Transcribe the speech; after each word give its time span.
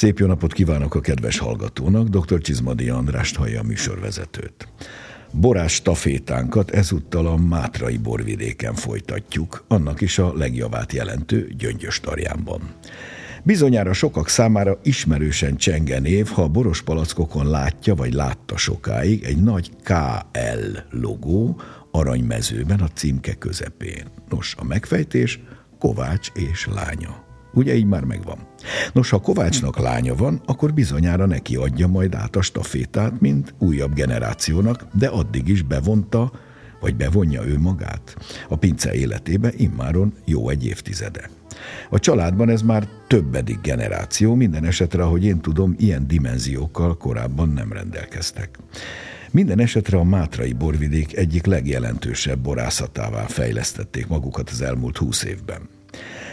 Szép 0.00 0.18
jó 0.18 0.26
napot 0.26 0.52
kívánok 0.52 0.94
a 0.94 1.00
kedves 1.00 1.38
hallgatónak, 1.38 2.08
dr. 2.08 2.40
Csizmadi 2.40 2.88
Andrást 2.88 3.36
hallja 3.36 3.60
a 3.60 3.62
műsorvezetőt. 3.62 4.68
Borás 5.32 5.82
tafétánkat 5.82 6.70
ezúttal 6.70 7.26
a 7.26 7.36
Mátrai 7.36 7.96
borvidéken 7.96 8.74
folytatjuk, 8.74 9.64
annak 9.68 10.00
is 10.00 10.18
a 10.18 10.32
legjavát 10.36 10.92
jelentő 10.92 11.52
Gyöngyös 11.58 12.00
tarjánban. 12.00 12.60
Bizonyára 13.42 13.92
sokak 13.92 14.28
számára 14.28 14.78
ismerősen 14.82 15.56
csenge 15.56 15.98
név, 15.98 16.26
ha 16.26 16.42
a 16.42 16.48
boros 16.48 16.82
palackokon 16.82 17.50
látja 17.50 17.94
vagy 17.94 18.12
látta 18.12 18.56
sokáig 18.56 19.24
egy 19.24 19.42
nagy 19.42 19.70
KL 19.82 20.78
logó 20.90 21.60
aranymezőben 21.90 22.80
a 22.80 22.88
címke 22.88 23.34
közepén. 23.34 24.04
Nos, 24.28 24.54
a 24.58 24.64
megfejtés 24.64 25.40
Kovács 25.78 26.28
és 26.34 26.66
lánya. 26.66 27.29
Ugye 27.52 27.74
így 27.74 27.86
már 27.86 28.04
megvan. 28.04 28.38
Nos, 28.92 29.10
ha 29.10 29.18
Kovácsnak 29.18 29.78
lánya 29.78 30.14
van, 30.14 30.40
akkor 30.46 30.74
bizonyára 30.74 31.26
neki 31.26 31.56
adja 31.56 31.86
majd 31.86 32.14
át 32.14 32.36
a 32.36 32.42
stafétát, 32.42 33.20
mint 33.20 33.54
újabb 33.58 33.94
generációnak, 33.94 34.86
de 34.92 35.06
addig 35.06 35.48
is 35.48 35.62
bevonta, 35.62 36.32
vagy 36.80 36.96
bevonja 36.96 37.46
ő 37.46 37.58
magát. 37.58 38.16
A 38.48 38.56
pince 38.56 38.94
életébe 38.94 39.52
immáron 39.56 40.14
jó 40.24 40.48
egy 40.48 40.66
évtizede. 40.66 41.30
A 41.90 41.98
családban 41.98 42.48
ez 42.48 42.62
már 42.62 42.88
többedik 43.06 43.60
generáció, 43.60 44.34
minden 44.34 44.64
esetre, 44.64 45.02
ahogy 45.02 45.24
én 45.24 45.40
tudom, 45.40 45.74
ilyen 45.78 46.06
dimenziókkal 46.06 46.96
korábban 46.96 47.48
nem 47.48 47.72
rendelkeztek. 47.72 48.58
Minden 49.30 49.60
esetre 49.60 49.98
a 49.98 50.04
Mátrai 50.04 50.52
borvidék 50.52 51.16
egyik 51.16 51.46
legjelentősebb 51.46 52.38
borászatává 52.38 53.26
fejlesztették 53.26 54.06
magukat 54.06 54.50
az 54.50 54.62
elmúlt 54.62 54.96
húsz 54.96 55.22
évben. 55.22 55.68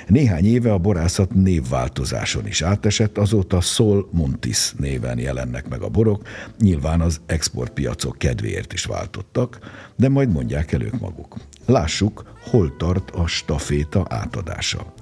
Néhány 0.08 0.46
éve 0.46 0.74
a 0.74 0.78
borászat 0.78 1.34
névváltozáson 1.34 2.48
is 2.48 2.62
átesett, 2.62 3.18
azóta 3.18 3.62
Sol 3.62 4.10
Montis 4.12 4.74
néven 4.78 5.20
jelennek 5.20 5.68
meg 5.70 5.82
a 5.82 5.90
borok, 5.90 6.28
nyilván 6.60 7.02
az 7.02 7.22
exportpiacok 7.26 8.18
kedvéért 8.18 8.74
is 8.74 8.86
váltottak, 8.86 9.60
de 9.96 10.10
majd 10.10 10.32
mondják 10.32 10.72
el 10.72 10.82
ők 10.82 11.00
maguk. 11.00 11.36
Lássuk, 11.66 12.24
hol 12.50 12.76
tart 12.78 13.10
a 13.10 13.28
staféta 13.28 14.06
átadása. 14.10 14.94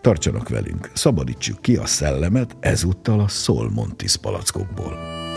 Tartsanak 0.00 0.48
velünk, 0.48 0.90
szabadítsuk 0.94 1.62
ki 1.62 1.76
a 1.76 1.86
szellemet 1.86 2.56
ezúttal 2.60 3.20
a 3.20 3.28
Sol 3.28 3.70
Montis 3.70 4.16
palackokból. 4.16 5.27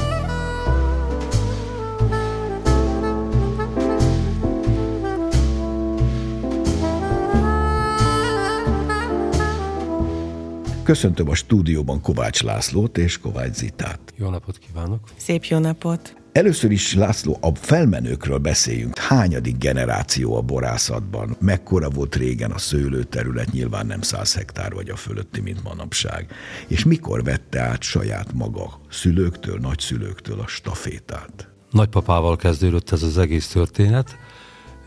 Köszöntöm 10.83 11.29
a 11.29 11.35
stúdióban 11.35 12.01
Kovács 12.01 12.43
Lászlót 12.43 12.97
és 12.97 13.17
Kovács 13.17 13.55
Zitát. 13.55 13.99
Jó 14.17 14.29
napot 14.29 14.57
kívánok! 14.57 14.99
Szép 15.17 15.43
jó 15.43 15.57
napot! 15.57 16.15
Először 16.31 16.71
is, 16.71 16.93
László, 16.93 17.37
a 17.41 17.55
felmenőkről 17.55 18.37
beszéljünk. 18.37 18.97
Hányadik 18.97 19.57
generáció 19.57 20.35
a 20.35 20.41
borászatban? 20.41 21.35
Mekkora 21.39 21.89
volt 21.89 22.15
régen 22.15 22.51
a 22.51 22.57
szőlőterület? 22.57 23.51
Nyilván 23.51 23.85
nem 23.85 24.01
száz 24.01 24.35
hektár 24.35 24.73
vagy 24.73 24.89
a 24.89 24.95
fölötti, 24.95 25.41
mint 25.41 25.63
manapság. 25.63 26.31
És 26.67 26.83
mikor 26.83 27.23
vette 27.23 27.59
át 27.59 27.81
saját 27.81 28.33
maga 28.33 28.79
szülőktől, 28.89 29.57
nagyszülőktől 29.59 30.39
a 30.39 30.47
stafétát? 30.47 31.49
Nagypapával 31.71 32.35
kezdődött 32.35 32.91
ez 32.91 33.03
az 33.03 33.17
egész 33.17 33.47
történet. 33.47 34.17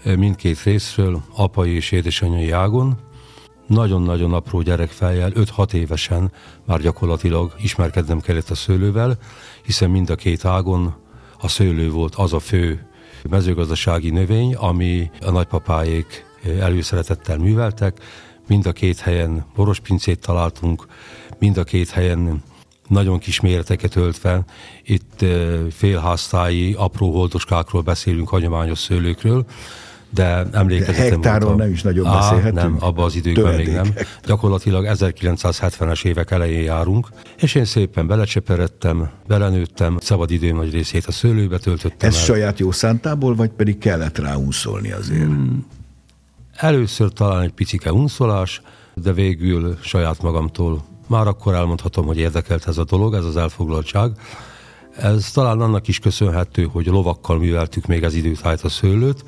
Mindkét 0.04 0.62
részről, 0.62 1.22
apai 1.36 1.70
és 1.74 1.92
édesanyai 1.92 2.50
ágon 2.50 3.03
nagyon-nagyon 3.66 4.32
apró 4.32 4.60
gyerekfejjel, 4.60 5.32
5-6 5.34 5.72
évesen 5.72 6.32
már 6.64 6.80
gyakorlatilag 6.80 7.54
ismerkednem 7.58 8.20
kellett 8.20 8.50
a 8.50 8.54
szőlővel, 8.54 9.18
hiszen 9.64 9.90
mind 9.90 10.10
a 10.10 10.14
két 10.14 10.44
ágon 10.44 10.94
a 11.40 11.48
szőlő 11.48 11.90
volt 11.90 12.14
az 12.14 12.32
a 12.32 12.38
fő 12.38 12.86
mezőgazdasági 13.30 14.10
növény, 14.10 14.54
ami 14.54 15.10
a 15.20 15.30
nagypapáék 15.30 16.24
előszeretettel 16.60 17.38
műveltek. 17.38 18.00
Mind 18.48 18.66
a 18.66 18.72
két 18.72 18.98
helyen 18.98 19.46
borospincét 19.54 20.20
találtunk, 20.20 20.86
mind 21.38 21.56
a 21.56 21.64
két 21.64 21.90
helyen 21.90 22.42
nagyon 22.88 23.18
kis 23.18 23.40
méreteket 23.40 23.96
öltve. 23.96 24.44
Itt 24.82 25.24
félháztáji 25.70 26.72
apró 26.72 27.12
holdoskákról 27.12 27.82
beszélünk, 27.82 28.28
hagyományos 28.28 28.78
szőlőkről, 28.78 29.44
de 30.14 30.46
emlékezetem 30.52 31.10
Hektáron 31.10 31.48
volt 31.48 31.60
a... 31.60 31.62
nem 31.62 31.72
is 31.72 31.82
nagyon 31.82 32.06
Á, 32.06 32.14
beszélhetünk? 32.18 32.54
Nem, 32.54 32.76
abban 32.80 33.04
az 33.04 33.14
időkben 33.16 33.54
még 33.54 33.72
nem. 33.72 33.94
Gyakorlatilag 34.24 34.86
1970-es 34.90 36.04
évek 36.04 36.30
elején 36.30 36.62
járunk, 36.62 37.08
és 37.36 37.54
én 37.54 37.64
szépen 37.64 38.06
belecseperedtem, 38.06 39.10
belenőttem, 39.26 39.98
szabad 40.00 40.30
időm 40.30 40.56
nagy 40.56 40.72
részét 40.72 41.06
a 41.06 41.12
szőlőbe 41.12 41.58
töltöttem 41.58 42.08
Ez 42.08 42.14
el. 42.14 42.22
saját 42.22 42.58
jó 42.58 42.70
szántából, 42.70 43.34
vagy 43.34 43.50
pedig 43.50 43.78
kellett 43.78 44.18
rá 44.18 44.34
unszolni 44.34 44.92
azért? 44.92 45.24
Hmm. 45.24 45.66
Először 46.56 47.12
talán 47.12 47.42
egy 47.42 47.52
picike 47.52 47.92
unszolás, 47.92 48.62
de 48.94 49.12
végül 49.12 49.78
saját 49.80 50.22
magamtól 50.22 50.84
már 51.06 51.26
akkor 51.26 51.54
elmondhatom, 51.54 52.06
hogy 52.06 52.18
érdekelt 52.18 52.66
ez 52.66 52.78
a 52.78 52.84
dolog, 52.84 53.14
ez 53.14 53.24
az 53.24 53.36
elfoglaltság. 53.36 54.10
Ez 54.96 55.30
talán 55.30 55.60
annak 55.60 55.88
is 55.88 55.98
köszönhető, 55.98 56.68
hogy 56.72 56.86
lovakkal 56.86 57.38
műveltük 57.38 57.86
még 57.86 58.04
az 58.04 58.14
időtájt 58.14 58.60
a 58.60 58.68
szőlőt, 58.68 59.24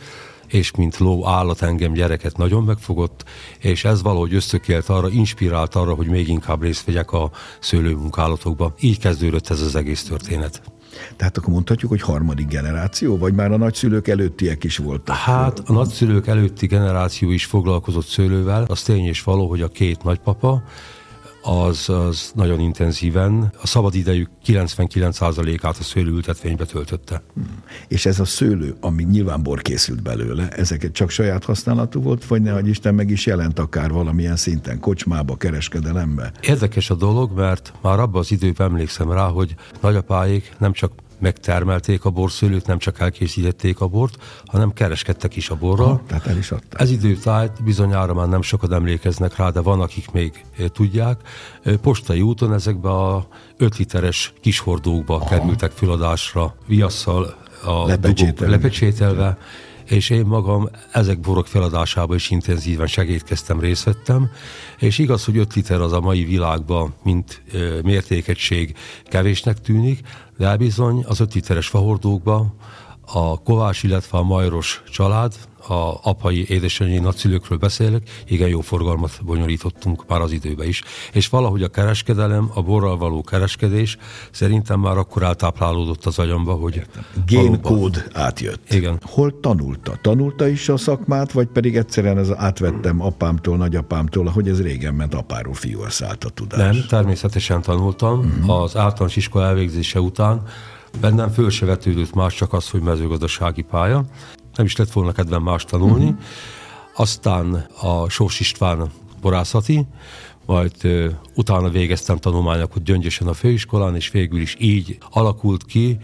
és 0.48 0.70
mint 0.70 0.96
ló 0.96 1.26
állat 1.26 1.62
engem 1.62 1.92
gyereket 1.92 2.36
nagyon 2.36 2.64
megfogott, 2.64 3.24
és 3.58 3.84
ez 3.84 4.02
valahogy 4.02 4.34
összökélt 4.34 4.88
arra, 4.88 5.08
inspirált 5.08 5.74
arra, 5.74 5.94
hogy 5.94 6.06
még 6.06 6.28
inkább 6.28 6.62
részt 6.62 6.84
vegyek 6.84 7.12
a 7.12 7.30
szőlőmunkálatokba. 7.60 8.74
Így 8.80 8.98
kezdődött 8.98 9.48
ez 9.48 9.60
az 9.60 9.74
egész 9.74 10.04
történet. 10.04 10.62
Tehát 11.16 11.36
akkor 11.38 11.52
mondhatjuk, 11.52 11.90
hogy 11.90 12.00
harmadik 12.00 12.46
generáció, 12.46 13.18
vagy 13.18 13.34
már 13.34 13.52
a 13.52 13.56
nagyszülők 13.56 14.08
előttiek 14.08 14.64
is 14.64 14.76
voltak? 14.76 15.16
Hát 15.16 15.58
a 15.58 15.72
nagyszülők 15.72 16.26
előtti 16.26 16.66
generáció 16.66 17.30
is 17.30 17.44
foglalkozott 17.44 18.06
szőlővel. 18.06 18.64
Az 18.68 18.82
tény 18.82 19.06
és 19.06 19.22
való, 19.22 19.48
hogy 19.48 19.62
a 19.62 19.68
két 19.68 20.02
nagypapa, 20.02 20.62
az, 21.46 21.88
az 21.88 22.30
nagyon 22.34 22.60
intenzíven 22.60 23.52
a 23.62 23.66
szabad 23.66 23.94
idejük 23.94 24.28
99%-át 24.46 25.76
a 25.78 25.82
szőlőültetvénybe 25.82 26.64
töltötte. 26.64 27.22
Hmm. 27.34 27.62
És 27.88 28.06
ez 28.06 28.20
a 28.20 28.24
szőlő, 28.24 28.76
ami 28.80 29.02
nyilván 29.02 29.42
bor 29.42 29.62
készült 29.62 30.02
belőle, 30.02 30.48
ezeket 30.48 30.92
csak 30.92 31.10
saját 31.10 31.44
használatú 31.44 32.02
volt, 32.02 32.26
vagy 32.26 32.42
ne 32.42 32.52
hogy 32.52 32.68
Isten 32.68 32.94
meg 32.94 33.10
is 33.10 33.26
jelent 33.26 33.58
akár 33.58 33.90
valamilyen 33.90 34.36
szinten, 34.36 34.80
kocsmába, 34.80 35.36
kereskedelembe? 35.36 36.32
Érdekes 36.40 36.90
a 36.90 36.94
dolog, 36.94 37.36
mert 37.36 37.72
már 37.82 38.00
abban 38.00 38.20
az 38.20 38.30
időben 38.30 38.68
emlékszem 38.68 39.12
rá, 39.12 39.26
hogy 39.26 39.54
nagyapáik 39.80 40.52
nem 40.58 40.72
csak 40.72 40.92
megtermelték 41.18 42.04
a 42.04 42.10
borszőlőt, 42.10 42.66
nem 42.66 42.78
csak 42.78 43.00
elkészítették 43.00 43.80
a 43.80 43.86
bort, 43.86 44.16
hanem 44.44 44.72
kereskedtek 44.72 45.36
is 45.36 45.50
a 45.50 45.54
borral. 45.54 45.86
Ha, 45.86 46.02
tehát 46.06 46.26
el 46.26 46.36
is 46.36 46.50
adták. 46.50 46.80
Ez 46.80 46.90
időtájt 46.90 47.64
bizonyára 47.64 48.14
már 48.14 48.28
nem 48.28 48.42
sokat 48.42 48.72
emlékeznek 48.72 49.36
rá, 49.36 49.50
de 49.50 49.60
van, 49.60 49.80
akik 49.80 50.10
még 50.10 50.44
tudják. 50.72 51.20
Postai 51.80 52.20
úton 52.20 52.52
ezekbe 52.52 52.90
a 52.90 53.28
5 53.56 53.76
literes 53.76 54.32
kishordókba 54.40 55.14
Aha. 55.14 55.28
kerültek 55.28 55.70
föladásra, 55.70 56.54
viasszal 56.66 57.36
a 57.64 57.86
lepecsételve. 57.86 58.54
lepecsételve 58.54 59.38
és 59.88 60.10
én 60.10 60.26
magam 60.26 60.68
ezek 60.92 61.20
borok 61.20 61.46
feladásába 61.46 62.14
is 62.14 62.30
intenzíven 62.30 62.86
segítkeztem, 62.86 63.60
részt 63.60 63.84
vettem, 63.84 64.30
és 64.78 64.98
igaz, 64.98 65.24
hogy 65.24 65.36
5 65.36 65.54
liter 65.54 65.80
az 65.80 65.92
a 65.92 66.00
mai 66.00 66.24
világban, 66.24 66.94
mint 67.02 67.42
mértékegység 67.82 68.76
kevésnek 69.04 69.60
tűnik, 69.60 70.00
de 70.36 70.56
bizony 70.56 71.04
az 71.08 71.20
5 71.20 71.34
literes 71.34 71.68
fahordókba 71.68 72.54
a 73.12 73.42
Kovács, 73.42 73.82
illetve 73.82 74.18
a 74.18 74.22
Majros 74.22 74.82
család, 74.90 75.34
a 75.68 75.98
apai 76.02 76.48
édesanyai 76.48 76.98
nagyszülőkről 76.98 77.58
beszélek, 77.58 78.08
igen 78.26 78.48
jó 78.48 78.60
forgalmat 78.60 79.20
bonyolítottunk 79.22 80.06
már 80.06 80.20
az 80.20 80.32
időben 80.32 80.66
is. 80.66 80.82
És 81.12 81.28
valahogy 81.28 81.62
a 81.62 81.68
kereskedelem, 81.68 82.50
a 82.54 82.62
borral 82.62 82.96
való 82.96 83.22
kereskedés 83.22 83.96
szerintem 84.30 84.80
már 84.80 84.96
akkor 84.96 85.22
eltáplálódott 85.22 86.04
az 86.04 86.18
agyamba, 86.18 86.52
hogy... 86.52 86.86
Génkód 87.26 88.08
átjött. 88.12 88.72
Igen. 88.72 89.00
Hol 89.02 89.40
tanulta? 89.40 89.98
Tanulta 90.02 90.48
is 90.48 90.68
a 90.68 90.76
szakmát, 90.76 91.32
vagy 91.32 91.46
pedig 91.46 91.76
egyszerűen 91.76 92.18
ez 92.18 92.30
átvettem 92.36 93.00
apámtól, 93.02 93.56
nagyapámtól, 93.56 94.24
hogy 94.24 94.48
ez 94.48 94.62
régen 94.62 94.94
ment 94.94 95.14
apáról 95.14 95.54
fiúra 95.54 95.90
szállt 95.90 96.24
a 96.24 96.28
tudás? 96.28 96.58
Nem, 96.58 96.84
természetesen 96.88 97.62
tanultam. 97.62 98.18
Uh-huh. 98.18 98.60
Az 98.62 98.76
általános 98.76 99.16
iskola 99.16 99.44
elvégzése 99.44 100.00
után 100.00 100.42
bennem 101.00 101.30
föl 101.30 101.50
se 101.50 101.66
vetődött 101.66 102.14
más, 102.14 102.34
csak 102.34 102.52
az, 102.52 102.70
hogy 102.70 102.80
mezőgazdasági 102.80 103.62
pálya 103.62 104.04
nem 104.56 104.66
is 104.66 104.76
lett 104.76 104.92
volna 104.92 105.12
kedvem 105.12 105.42
más 105.42 105.64
tanulni. 105.64 106.04
Uh-huh. 106.04 106.20
Aztán 106.94 107.66
a 107.80 108.08
Sós 108.08 108.40
István 108.40 108.90
borászati, 109.20 109.86
majd 110.46 110.72
ö, 110.82 111.08
utána 111.34 111.68
végeztem 111.68 112.16
tanulmányokat 112.16 112.82
Gyöngyösen 112.82 113.28
a 113.28 113.34
főiskolán, 113.34 113.94
és 113.94 114.10
végül 114.10 114.40
is 114.40 114.56
így 114.58 114.98
alakult 115.10 115.64
ki 115.64 115.98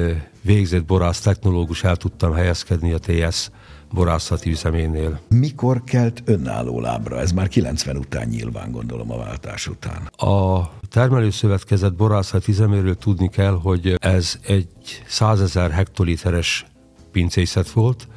végzett 0.43 0.85
borász 0.85 1.21
technológus 1.21 1.85
el 1.85 1.97
tudtam 1.97 2.33
helyezkedni 2.33 2.93
a 2.93 2.99
TS 2.99 3.51
borászati 3.95 4.51
üzeménél. 4.51 5.21
Mikor 5.29 5.85
kelt 5.85 6.23
önálló 6.25 6.81
lábra? 6.81 7.21
Ez 7.21 7.33
már 7.33 7.49
90 7.49 7.97
után 7.97 8.29
nyilván, 8.29 8.71
gondolom 8.71 9.13
a 9.13 9.17
váltás 9.17 9.67
után. 9.67 10.07
A 10.17 10.71
termelőszövetkezet 10.89 11.95
borászati 11.97 12.51
üzeméről 12.51 12.95
tudni 12.95 13.29
kell, 13.29 13.59
hogy 13.63 13.97
ez 13.99 14.39
egy 14.47 14.69
100 15.07 15.41
ezer 15.41 15.71
hektoliteres 15.71 16.67
pincészet 17.13 17.71
volt, 17.71 18.09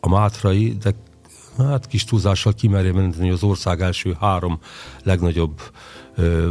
a 0.00 0.08
Mátrai, 0.08 0.76
de 0.82 0.94
hát 1.58 1.86
kis 1.86 2.04
túlzással 2.04 2.52
kimerjem 2.52 2.94
mondani, 2.94 3.22
hogy 3.22 3.32
az 3.32 3.42
ország 3.42 3.80
első 3.80 4.16
három 4.20 4.58
legnagyobb 5.02 5.60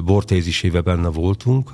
bortéziséve 0.05 0.81
benne 0.81 1.07
voltunk, 1.07 1.71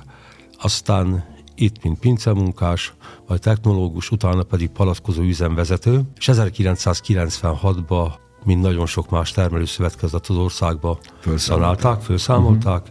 aztán 0.58 1.24
itt, 1.60 1.82
mint 1.82 1.98
pincemunkás, 1.98 2.94
vagy 3.26 3.40
technológus, 3.40 4.10
utána 4.10 4.42
pedig 4.42 4.68
palackozó 4.68 5.22
üzemvezető, 5.22 6.00
és 6.18 6.28
1996-ban 6.32 8.12
mint 8.44 8.62
nagyon 8.62 8.86
sok 8.86 9.10
más 9.10 9.30
termelőszövetkezet 9.30 10.26
az 10.26 10.36
országba 10.36 10.98
szanálták, 11.36 12.00
felszámolták. 12.00 12.82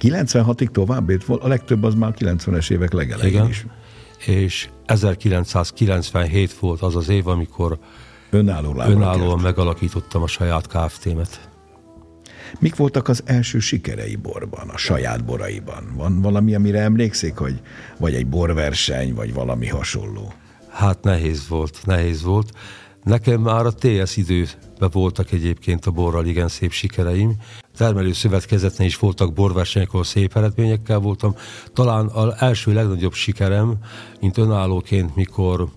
Uh-huh. 0.00 0.20
96-ig 0.22 0.66
tovább 0.66 1.10
ért 1.10 1.24
volt, 1.24 1.42
a 1.42 1.48
legtöbb 1.48 1.84
az 1.84 1.94
már 1.94 2.14
90-es 2.18 2.70
évek 2.70 2.92
legelején 2.92 3.32
Igen. 3.32 3.48
is. 3.48 3.66
És 4.26 4.68
1997 4.84 6.58
volt 6.58 6.82
az 6.82 6.96
az 6.96 7.08
év, 7.08 7.26
amikor 7.26 7.78
Önálló 8.30 8.74
önállóan 8.78 9.40
megalakítottam 9.40 10.22
a 10.22 10.26
saját 10.26 10.66
Kft-met. 10.66 11.47
Mik 12.58 12.76
voltak 12.76 13.08
az 13.08 13.22
első 13.24 13.58
sikerei 13.58 14.16
borban, 14.16 14.68
a 14.68 14.76
saját 14.76 15.24
boraiban? 15.24 15.92
Van 15.96 16.20
valami, 16.20 16.54
amire 16.54 16.80
emlékszik, 16.80 17.36
hogy 17.36 17.60
vagy 17.98 18.14
egy 18.14 18.26
borverseny, 18.26 19.14
vagy 19.14 19.34
valami 19.34 19.66
hasonló? 19.66 20.32
Hát 20.68 21.02
nehéz 21.02 21.48
volt, 21.48 21.80
nehéz 21.84 22.22
volt. 22.22 22.52
Nekem 23.02 23.40
már 23.40 23.66
a 23.66 23.72
TS 23.72 24.16
időben 24.16 24.90
voltak 24.92 25.32
egyébként 25.32 25.86
a 25.86 25.90
borral 25.90 26.26
igen 26.26 26.48
szép 26.48 26.72
sikereim. 26.72 27.36
Termelő 27.76 28.12
szövetkezetnél 28.12 28.86
is 28.86 28.98
voltak 28.98 29.32
borversenyek, 29.32 29.88
ahol 29.88 30.04
szép 30.04 30.36
eredményekkel 30.36 30.98
voltam. 30.98 31.34
Talán 31.72 32.06
az 32.06 32.34
első 32.38 32.72
legnagyobb 32.72 33.12
sikerem, 33.12 33.74
mint 34.20 34.38
önállóként, 34.38 35.16
mikor 35.16 35.68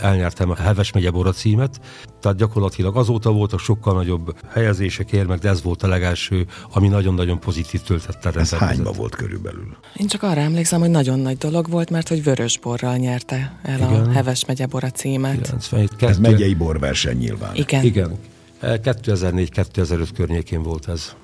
elnyertem 0.00 0.50
a 0.50 0.54
Heves 0.54 0.92
megye 0.92 1.10
Bora 1.10 1.32
címet, 1.32 1.80
tehát 2.20 2.36
gyakorlatilag 2.36 2.96
azóta 2.96 3.32
voltak 3.32 3.60
sokkal 3.60 3.94
nagyobb 3.94 4.36
helyezések, 4.48 5.12
érmek, 5.12 5.38
de 5.38 5.48
ez 5.48 5.62
volt 5.62 5.82
a 5.82 5.88
legelső, 5.88 6.46
ami 6.72 6.88
nagyon-nagyon 6.88 7.40
pozitív 7.40 7.80
töltette 7.80 8.40
Ez 8.40 8.52
hányba 8.52 8.92
volt 8.92 9.14
körülbelül? 9.14 9.76
Én 9.96 10.06
csak 10.06 10.22
arra 10.22 10.40
emlékszem, 10.40 10.80
hogy 10.80 10.90
nagyon 10.90 11.18
nagy 11.18 11.36
dolog 11.36 11.70
volt, 11.70 11.90
mert 11.90 12.08
hogy 12.08 12.22
vörös 12.22 12.58
borral 12.58 12.96
nyerte 12.96 13.58
el 13.62 13.78
Igen. 13.78 13.88
a 13.88 14.10
Heves 14.10 14.44
megye 14.44 14.66
Bora 14.66 14.90
címet. 14.90 15.32
97, 15.32 16.02
ez 16.02 16.18
megyei 16.18 16.54
borverseny 16.54 17.16
nyilván. 17.16 17.54
Igen. 17.54 17.84
Igen. 17.84 18.18
2004-2005 18.62 20.08
környékén 20.14 20.62
volt 20.62 20.88
ez. 20.88 21.14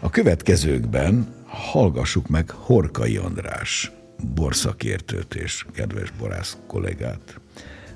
A 0.00 0.10
következőkben 0.10 1.34
hallgassuk 1.46 2.28
meg 2.28 2.50
Horkai 2.50 3.16
András 3.16 3.92
borszakértőt 4.34 5.34
és 5.34 5.66
kedves 5.74 6.10
borász 6.10 6.56
kollégát, 6.66 7.40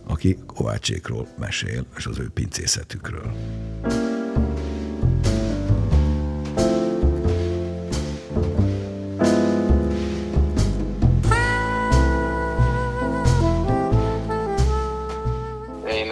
aki 0.07 0.39
Kovácsékról 0.47 1.27
mesél, 1.39 1.87
és 1.97 2.07
az 2.07 2.19
ő 2.19 2.31
pincészetükről. 2.35 3.33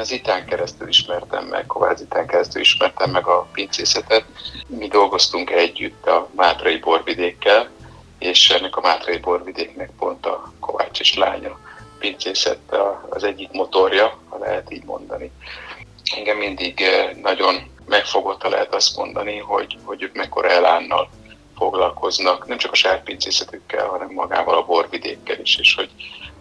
Az 0.09 0.15
Itán 0.15 0.47
keresztül 0.47 0.89
ismertem 0.89 1.45
meg, 1.45 1.67
Kovács 1.67 2.01
Itán 2.01 2.27
keresztül 2.27 2.61
ismertem 2.61 3.11
meg 3.11 3.27
a 3.27 3.49
pincészetet. 3.53 4.25
Mi 4.67 4.89
dolgoztunk 4.89 5.51
együtt 5.51 6.07
a 6.07 6.29
Mátrai 6.37 6.79
borvidékkel, 6.79 7.69
és 8.19 8.51
ennek 8.51 8.77
a 8.77 8.81
Mátrai 8.81 9.19
borvidéknek 9.19 9.91
pont 9.99 10.27
a 10.27 10.53
Kovács 10.61 11.01
és 11.01 11.15
lánya 11.15 11.59
pincészet 11.99 12.77
az 13.09 13.25
egyik 13.25 13.51
motorja, 13.51 14.19
ha 14.29 14.39
lehet 14.39 14.73
így 14.73 14.85
mondani. 14.85 15.31
Engem 16.17 16.37
mindig 16.37 16.81
eh, 16.81 17.11
nagyon 17.23 17.71
megfogott, 17.87 18.43
ha 18.43 18.49
lehet 18.49 18.75
azt 18.75 18.97
mondani, 18.97 19.39
hogy, 19.39 19.79
hogy 19.85 20.03
ők 20.03 20.15
mekkora 20.15 20.49
elánnal 20.49 21.11
foglalkoznak, 21.57 22.47
nem 22.47 22.59
csak 22.59 22.73
a 22.73 22.77
saját 22.77 23.03
pincészetükkel, 23.03 23.87
hanem 23.87 24.11
magával 24.11 24.57
a 24.57 24.65
borvidékkel 24.65 25.41
is, 25.41 25.57
és 25.57 25.75
hogy, 25.75 25.91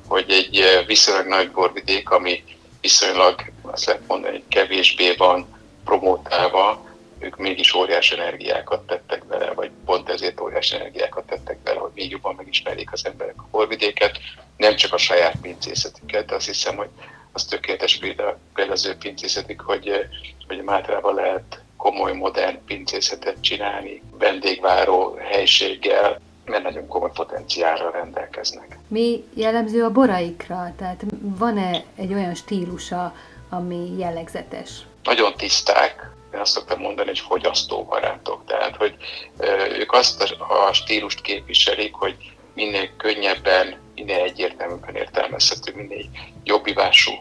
hogy 0.07 0.29
egy 0.29 0.59
eh, 0.59 0.85
viszonylag 0.85 1.25
nagy 1.25 1.51
borvidék, 1.51 2.09
ami 2.09 2.43
viszonylag, 2.81 3.41
azt 3.61 3.85
lehet 3.85 4.07
mondani, 4.07 4.33
hogy 4.33 4.47
kevésbé 4.49 5.15
van 5.15 5.47
promotálva, 5.85 6.86
ők 7.19 7.37
mégis 7.37 7.73
óriási 7.73 8.15
energiákat 8.15 8.87
tettek 8.87 9.25
bele, 9.25 9.53
vagy 9.53 9.71
pont 9.85 10.09
ezért 10.09 10.39
óriási 10.39 10.75
energiákat 10.75 11.25
tettek 11.25 11.57
bele, 11.57 11.79
hogy 11.79 11.91
még 11.93 12.11
jobban 12.11 12.35
megismerjék 12.35 12.91
az 12.91 13.05
emberek 13.05 13.35
a 13.37 13.47
borvidéket, 13.51 14.19
nem 14.57 14.75
csak 14.75 14.93
a 14.93 14.97
saját 14.97 15.35
pincészetüket, 15.41 16.25
de 16.25 16.35
azt 16.35 16.45
hiszem, 16.45 16.75
hogy 16.75 16.89
az 17.31 17.45
tökéletes 17.45 17.97
példa, 17.97 18.39
példa 18.53 18.71
az 18.71 18.85
ő 18.85 18.95
pincészetük, 18.95 19.61
hogy, 19.61 20.07
hogy 20.47 20.61
Mátrában 20.61 21.15
lehet 21.15 21.61
komoly, 21.77 22.13
modern 22.13 22.65
pincészetet 22.65 23.41
csinálni, 23.41 24.01
vendégváró 24.19 25.15
helységgel, 25.15 26.19
mert 26.45 26.63
nagyon 26.63 26.87
komoly 26.87 27.11
potenciálra 27.13 27.91
rendelkeznek. 27.91 28.77
Mi 28.87 29.23
jellemző 29.33 29.83
a 29.83 29.91
boraikra? 29.91 30.73
Tehát 30.77 31.03
van-e 31.21 31.83
egy 31.95 32.13
olyan 32.13 32.35
stílusa, 32.35 33.15
ami 33.49 33.97
jellegzetes? 33.97 34.69
Nagyon 35.03 35.33
tiszták, 35.37 36.11
én 36.37 36.43
azt 36.43 36.51
szoktam 36.51 36.79
mondani, 36.79 37.07
hogy 37.07 37.19
fogyasztóbarátok. 37.19 38.45
Tehát, 38.45 38.75
hogy 38.75 38.95
ők 39.79 39.91
azt 39.91 40.35
a 40.67 40.73
stílust 40.73 41.21
képviselik, 41.21 41.93
hogy 41.93 42.15
minél 42.53 42.89
könnyebben, 42.97 43.79
minél 43.95 44.23
egyértelműbben 44.23 44.95
értelmezhető, 44.95 45.73
minél 45.75 46.05
jobbivású 46.43 47.11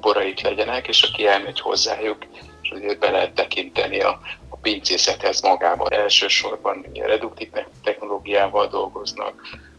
boraik 0.00 0.40
legyenek, 0.40 0.88
és 0.88 1.02
aki 1.02 1.26
elmegy 1.26 1.60
hozzájuk, 1.60 2.18
és 2.62 2.70
azért 2.70 2.98
be 2.98 3.10
lehet 3.10 3.32
tekinteni 3.32 4.00
a, 4.00 4.20
a 4.48 4.56
pincészethez 4.56 5.40
magában. 5.40 5.92
Elsősorban 5.92 6.86
reduktív 6.94 7.48
technológiával 7.82 8.66
dolgoznak, 8.66 9.34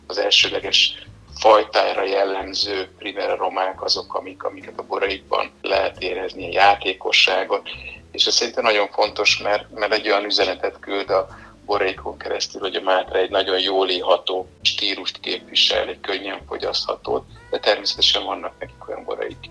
az 0.08 0.18
elsőleges 0.18 0.94
fajtára 1.40 2.04
jellemző 2.04 2.90
primer 2.98 3.38
romák 3.38 3.84
azok, 3.84 4.14
amik, 4.14 4.44
amiket 4.44 4.80
a 4.80 4.84
boraikban 4.84 5.52
lehet 5.62 6.02
érezni, 6.02 6.46
a 6.46 6.52
játékosságot, 6.52 7.70
és 8.18 8.26
ez 8.26 8.34
szerintem 8.34 8.64
nagyon 8.64 8.88
fontos, 8.92 9.38
mert, 9.38 9.72
mert 9.74 9.94
egy 9.94 10.08
olyan 10.08 10.26
üzenetet 10.26 10.80
küld 10.80 11.10
a 11.10 11.28
borékon 11.66 12.18
keresztül, 12.18 12.62
hogy 12.62 12.76
a 12.76 12.82
Mátra 12.82 13.20
egy 13.20 13.30
nagyon 13.30 13.60
jól 13.60 13.90
éható 13.90 14.48
stílust 14.62 15.20
képvisel, 15.20 15.88
egy 15.88 16.00
könnyen 16.02 16.40
fogyasztható, 16.48 17.26
de 17.50 17.60
természetesen 17.60 18.24
vannak 18.24 18.54
nekik 18.60 18.90
olyan 18.90 19.04
boraik 19.04 19.50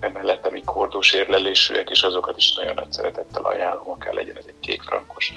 emellett, 0.00 0.46
amik 0.46 0.64
kordós 0.64 1.12
érlelésűek, 1.12 1.90
és 1.90 2.02
azokat 2.02 2.36
is 2.36 2.54
nagyon 2.54 2.74
nagy 2.74 2.92
szeretettel 2.92 3.42
ajánlom, 3.42 3.90
akár 3.90 4.14
legyen 4.14 4.36
ez 4.36 4.44
egy 4.46 4.60
kék 4.60 4.82
frankos, 4.82 5.32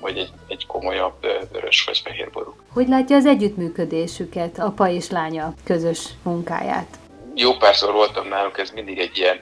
vagy 0.00 0.18
egy, 0.18 0.30
egy 0.48 0.66
komolyabb 0.66 1.26
vörös 1.52 1.84
vagy 1.84 1.98
fehér 1.98 2.30
ború. 2.30 2.54
Hogy 2.72 2.88
látja 2.88 3.16
az 3.16 3.26
együttműködésüket, 3.26 4.58
apa 4.58 4.88
és 4.88 5.10
lánya 5.10 5.54
közös 5.64 6.08
munkáját? 6.22 6.98
Jó 7.34 7.52
párszor 7.56 7.92
voltam 7.92 8.28
náluk, 8.28 8.58
ez 8.58 8.70
mindig 8.70 8.98
egy 8.98 9.18
ilyen 9.18 9.38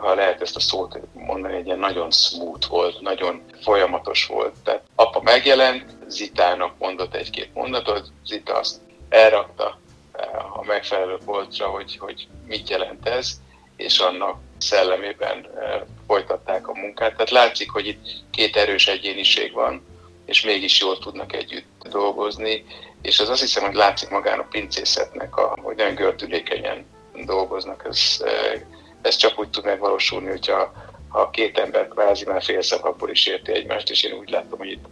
ha 0.00 0.14
lehet 0.14 0.40
ezt 0.40 0.56
a 0.56 0.60
szót 0.60 0.98
mondani, 1.12 1.54
egy 1.54 1.66
ilyen 1.66 1.78
nagyon 1.78 2.10
smooth 2.10 2.68
volt, 2.68 3.00
nagyon 3.00 3.42
folyamatos 3.62 4.26
volt. 4.26 4.54
Tehát 4.64 4.82
apa 4.94 5.20
megjelent, 5.22 5.96
Zitának 6.08 6.78
mondott 6.78 7.14
egy-két 7.14 7.54
mondatot, 7.54 8.12
Zita 8.24 8.54
azt 8.54 8.80
elrakta 9.08 9.78
eh, 10.12 10.58
a 10.58 10.62
megfelelő 10.66 11.18
polcra, 11.24 11.66
hogy, 11.66 11.96
hogy 11.96 12.28
mit 12.46 12.68
jelent 12.68 13.08
ez, 13.08 13.30
és 13.76 13.98
annak 13.98 14.38
szellemében 14.58 15.48
eh, 15.58 15.80
folytatták 16.06 16.68
a 16.68 16.74
munkát. 16.74 17.12
Tehát 17.12 17.30
látszik, 17.30 17.70
hogy 17.70 17.86
itt 17.86 18.06
két 18.30 18.56
erős 18.56 18.88
egyéniség 18.88 19.52
van, 19.52 19.86
és 20.26 20.42
mégis 20.42 20.80
jól 20.80 20.98
tudnak 20.98 21.32
együtt 21.32 21.88
dolgozni, 21.88 22.64
és 23.02 23.20
az 23.20 23.28
azt 23.28 23.40
hiszem, 23.40 23.64
hogy 23.64 23.74
látszik 23.74 24.08
magán 24.08 24.38
a 24.38 24.46
pincészetnek, 24.50 25.36
a, 25.36 25.58
hogy 25.62 25.76
nagyon 25.76 25.94
gördülékenyen 25.94 26.86
dolgoznak. 27.24 27.84
Ez, 27.88 28.22
eh, 28.24 28.60
ez 29.02 29.16
csak 29.16 29.38
úgy 29.38 29.50
tud 29.50 29.64
megvalósulni, 29.64 30.28
hogyha 30.28 30.72
ha 31.08 31.30
két 31.30 31.58
ember 31.58 31.88
kvázi 31.88 32.24
már 32.24 32.42
fél 32.42 32.62
szavakból 32.62 33.10
is 33.10 33.26
érti 33.26 33.52
egymást, 33.52 33.90
és 33.90 34.02
én 34.02 34.12
úgy 34.12 34.30
látom, 34.30 34.58
hogy 34.58 34.70
itt 34.70 34.84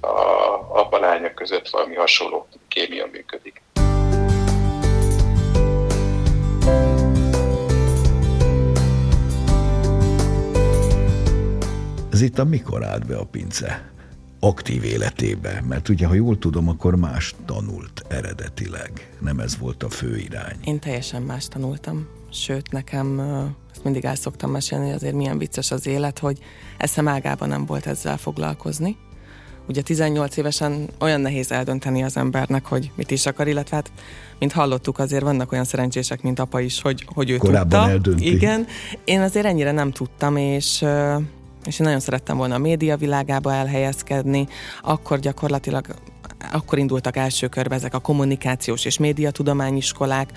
a 0.00 0.08
apa 0.78 1.30
között 1.34 1.68
valami 1.68 1.94
hasonló 1.94 2.48
kémia 2.68 3.06
működik. 3.12 3.62
Ez 12.12 12.22
itt 12.22 12.38
a 12.38 12.44
mikor 12.44 12.84
állt 12.84 13.06
be 13.06 13.16
a 13.16 13.24
pince? 13.30 13.92
aktív 14.44 14.84
életébe? 14.84 15.62
Mert 15.68 15.88
ugye, 15.88 16.06
ha 16.06 16.14
jól 16.14 16.38
tudom, 16.38 16.68
akkor 16.68 16.96
más 16.96 17.34
tanult 17.46 18.02
eredetileg. 18.08 19.16
Nem 19.20 19.38
ez 19.38 19.58
volt 19.58 19.82
a 19.82 19.88
fő 19.88 20.16
irány. 20.16 20.56
Én 20.64 20.78
teljesen 20.78 21.22
más 21.22 21.48
tanultam. 21.48 22.08
Sőt, 22.32 22.70
nekem 22.70 23.20
ezt 23.72 23.84
mindig 23.84 24.04
el 24.04 24.14
szoktam 24.14 24.50
mesélni, 24.50 24.84
hogy 24.84 24.94
azért 24.94 25.14
milyen 25.14 25.38
vicces 25.38 25.70
az 25.70 25.86
élet, 25.86 26.18
hogy 26.18 26.38
eszem 26.78 27.08
ágában 27.08 27.48
nem 27.48 27.66
volt 27.66 27.86
ezzel 27.86 28.16
foglalkozni. 28.16 28.96
Ugye 29.68 29.82
18 29.82 30.36
évesen 30.36 30.88
olyan 31.00 31.20
nehéz 31.20 31.52
eldönteni 31.52 32.02
az 32.02 32.16
embernek, 32.16 32.66
hogy 32.66 32.90
mit 32.94 33.10
is 33.10 33.26
akar, 33.26 33.48
illetve 33.48 33.76
hát, 33.76 33.92
mint 34.38 34.52
hallottuk, 34.52 34.98
azért 34.98 35.22
vannak 35.22 35.52
olyan 35.52 35.64
szerencsések, 35.64 36.22
mint 36.22 36.38
apa 36.38 36.60
is, 36.60 36.80
hogy, 36.80 37.04
hogy 37.14 37.30
ő 37.30 37.36
Korábban 37.36 37.68
tudta. 37.68 37.88
eldönti. 37.88 38.32
Igen. 38.32 38.66
Én 39.04 39.20
azért 39.20 39.46
ennyire 39.46 39.72
nem 39.72 39.90
tudtam, 39.90 40.36
és 40.36 40.84
és 41.64 41.78
én 41.78 41.86
nagyon 41.86 42.00
szerettem 42.00 42.36
volna 42.36 42.54
a 42.54 42.58
média 42.58 42.96
világába 42.96 43.52
elhelyezkedni, 43.52 44.46
akkor 44.82 45.18
gyakorlatilag 45.18 45.86
akkor 46.52 46.78
indultak 46.78 47.16
első 47.16 47.46
körbe 47.46 47.74
ezek 47.74 47.94
a 47.94 47.98
kommunikációs 47.98 48.84
és 48.84 48.98
médiatudományiskolák. 48.98 50.30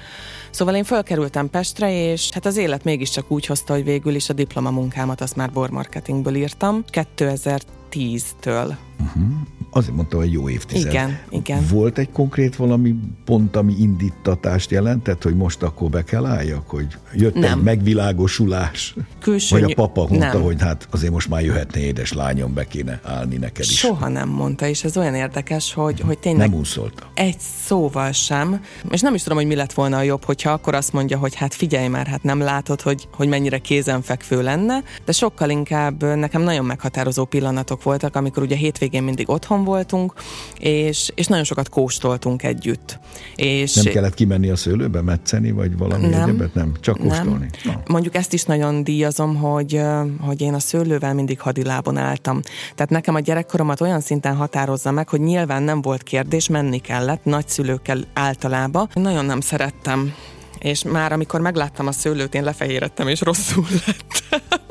Szóval 0.49 0.75
én 0.75 0.83
fölkerültem 0.83 1.49
Pestre, 1.49 2.11
és 2.11 2.29
hát 2.31 2.45
az 2.45 2.57
élet 2.57 2.83
mégiscsak 2.83 3.31
úgy 3.31 3.45
hozta, 3.45 3.73
hogy 3.73 3.83
végül 3.83 4.15
is 4.15 4.29
a 4.29 4.33
diplomamunkámat 4.33 5.21
azt 5.21 5.35
már 5.35 5.51
bormarketingből 5.51 6.35
írtam 6.35 6.83
2010-től. 6.91 8.75
Uh-huh. 8.99 9.54
Azért 9.77 9.95
mondta, 9.95 10.17
hogy 10.17 10.31
jó 10.31 10.49
évtized. 10.49 10.91
Igen, 10.91 11.19
igen. 11.29 11.65
Volt 11.71 11.97
egy 11.97 12.11
konkrét 12.11 12.55
valami 12.55 12.95
pont, 13.25 13.55
ami 13.55 13.73
indítatást 13.79 14.71
jelentett, 14.71 15.23
hogy 15.23 15.35
most 15.35 15.63
akkor 15.63 15.89
be 15.89 16.03
kell 16.03 16.25
álljak, 16.25 16.69
hogy 16.69 16.87
jött 17.13 17.33
Nem. 17.35 17.57
egy 17.57 17.63
megvilágosulás? 17.63 18.95
Külső 19.19 19.59
Vagy 19.59 19.71
a 19.71 19.75
papa 19.75 20.05
mondta, 20.09 20.33
nem. 20.33 20.41
hogy 20.41 20.61
hát 20.61 20.87
azért 20.91 21.11
most 21.11 21.29
már 21.29 21.43
jöhetne 21.43 21.79
édes 21.79 22.13
lányom, 22.13 22.53
be 22.53 22.67
kéne 22.67 22.99
állni 23.03 23.37
neked 23.37 23.65
is. 23.65 23.77
Soha 23.77 24.07
nem 24.07 24.29
mondta, 24.29 24.67
és 24.67 24.83
ez 24.83 24.97
olyan 24.97 25.15
érdekes, 25.15 25.73
hogy, 25.73 25.99
hogy 25.99 26.17
tényleg 26.17 26.49
Nem 26.49 26.59
úszolta. 26.59 27.03
egy 27.13 27.39
szóval 27.65 28.11
sem, 28.11 28.63
és 28.89 29.01
nem 29.01 29.13
is 29.13 29.23
tudom, 29.23 29.37
hogy 29.37 29.47
mi 29.47 29.55
lett 29.55 29.73
volna 29.73 29.97
a 29.97 30.01
jobb, 30.01 30.23
hogyha 30.23 30.51
akkor 30.51 30.75
azt 30.75 30.93
mondja, 30.93 31.17
hogy 31.17 31.35
hát 31.35 31.53
figyelj 31.53 31.87
már, 31.87 32.07
hát 32.07 32.23
nem 32.23 32.39
látod, 32.39 32.81
hogy, 32.81 33.07
hogy 33.13 33.27
mennyire 33.27 33.57
kézenfekvő 33.57 34.41
lenne, 34.41 34.83
de 35.05 35.11
sokkal 35.11 35.49
inkább 35.49 36.03
nekem 36.03 36.41
nagyon 36.41 36.65
meghatározó 36.65 37.25
pillanatok 37.25 37.83
voltak, 37.83 38.15
amikor 38.15 38.43
ugye 38.43 38.55
hétvégén 38.55 39.03
mindig 39.03 39.29
otthon 39.29 39.63
voltunk, 39.65 40.13
és, 40.59 41.11
és 41.15 41.27
nagyon 41.27 41.43
sokat 41.43 41.69
kóstoltunk 41.69 42.43
együtt. 42.43 42.99
És 43.35 43.73
Nem 43.73 43.85
kellett 43.93 44.13
kimenni 44.13 44.49
a 44.49 44.55
szőlőbe, 44.55 45.01
metszeni, 45.01 45.51
vagy 45.51 45.77
valami 45.77 46.07
Nem. 46.07 46.29
egyebet? 46.29 46.53
Nem, 46.53 46.71
csak 46.79 46.97
kóstolni. 46.97 47.49
Nem. 47.63 47.81
Mondjuk 47.87 48.15
ezt 48.15 48.33
is 48.33 48.43
nagyon 48.43 48.83
díjazom, 48.83 49.35
hogy, 49.35 49.81
hogy 50.19 50.41
én 50.41 50.53
a 50.53 50.59
szőlővel 50.59 51.13
mindig 51.13 51.39
hadilábon 51.39 51.97
álltam. 51.97 52.41
Tehát 52.75 52.89
nekem 52.91 53.15
a 53.15 53.19
gyerekkoromat 53.19 53.81
olyan 53.81 54.01
szinten 54.01 54.35
határozza 54.35 54.91
meg, 54.91 55.09
hogy 55.09 55.21
nyilván 55.21 55.63
nem 55.63 55.81
volt 55.81 56.03
kérdés, 56.03 56.47
menni 56.47 56.79
kellett, 56.79 57.23
nagyszülőkkel 57.23 58.03
általában. 58.13 58.89
Nagyon 58.93 59.25
nem 59.25 59.41
szerettem. 59.41 60.13
És 60.59 60.83
már 60.83 61.11
amikor 61.11 61.41
megláttam 61.41 61.87
a 61.87 61.91
szőlőt, 61.91 62.35
én 62.35 62.43
lefehérettem, 62.43 63.07
és 63.07 63.21
rosszul 63.21 63.65
lettem. 63.85 64.64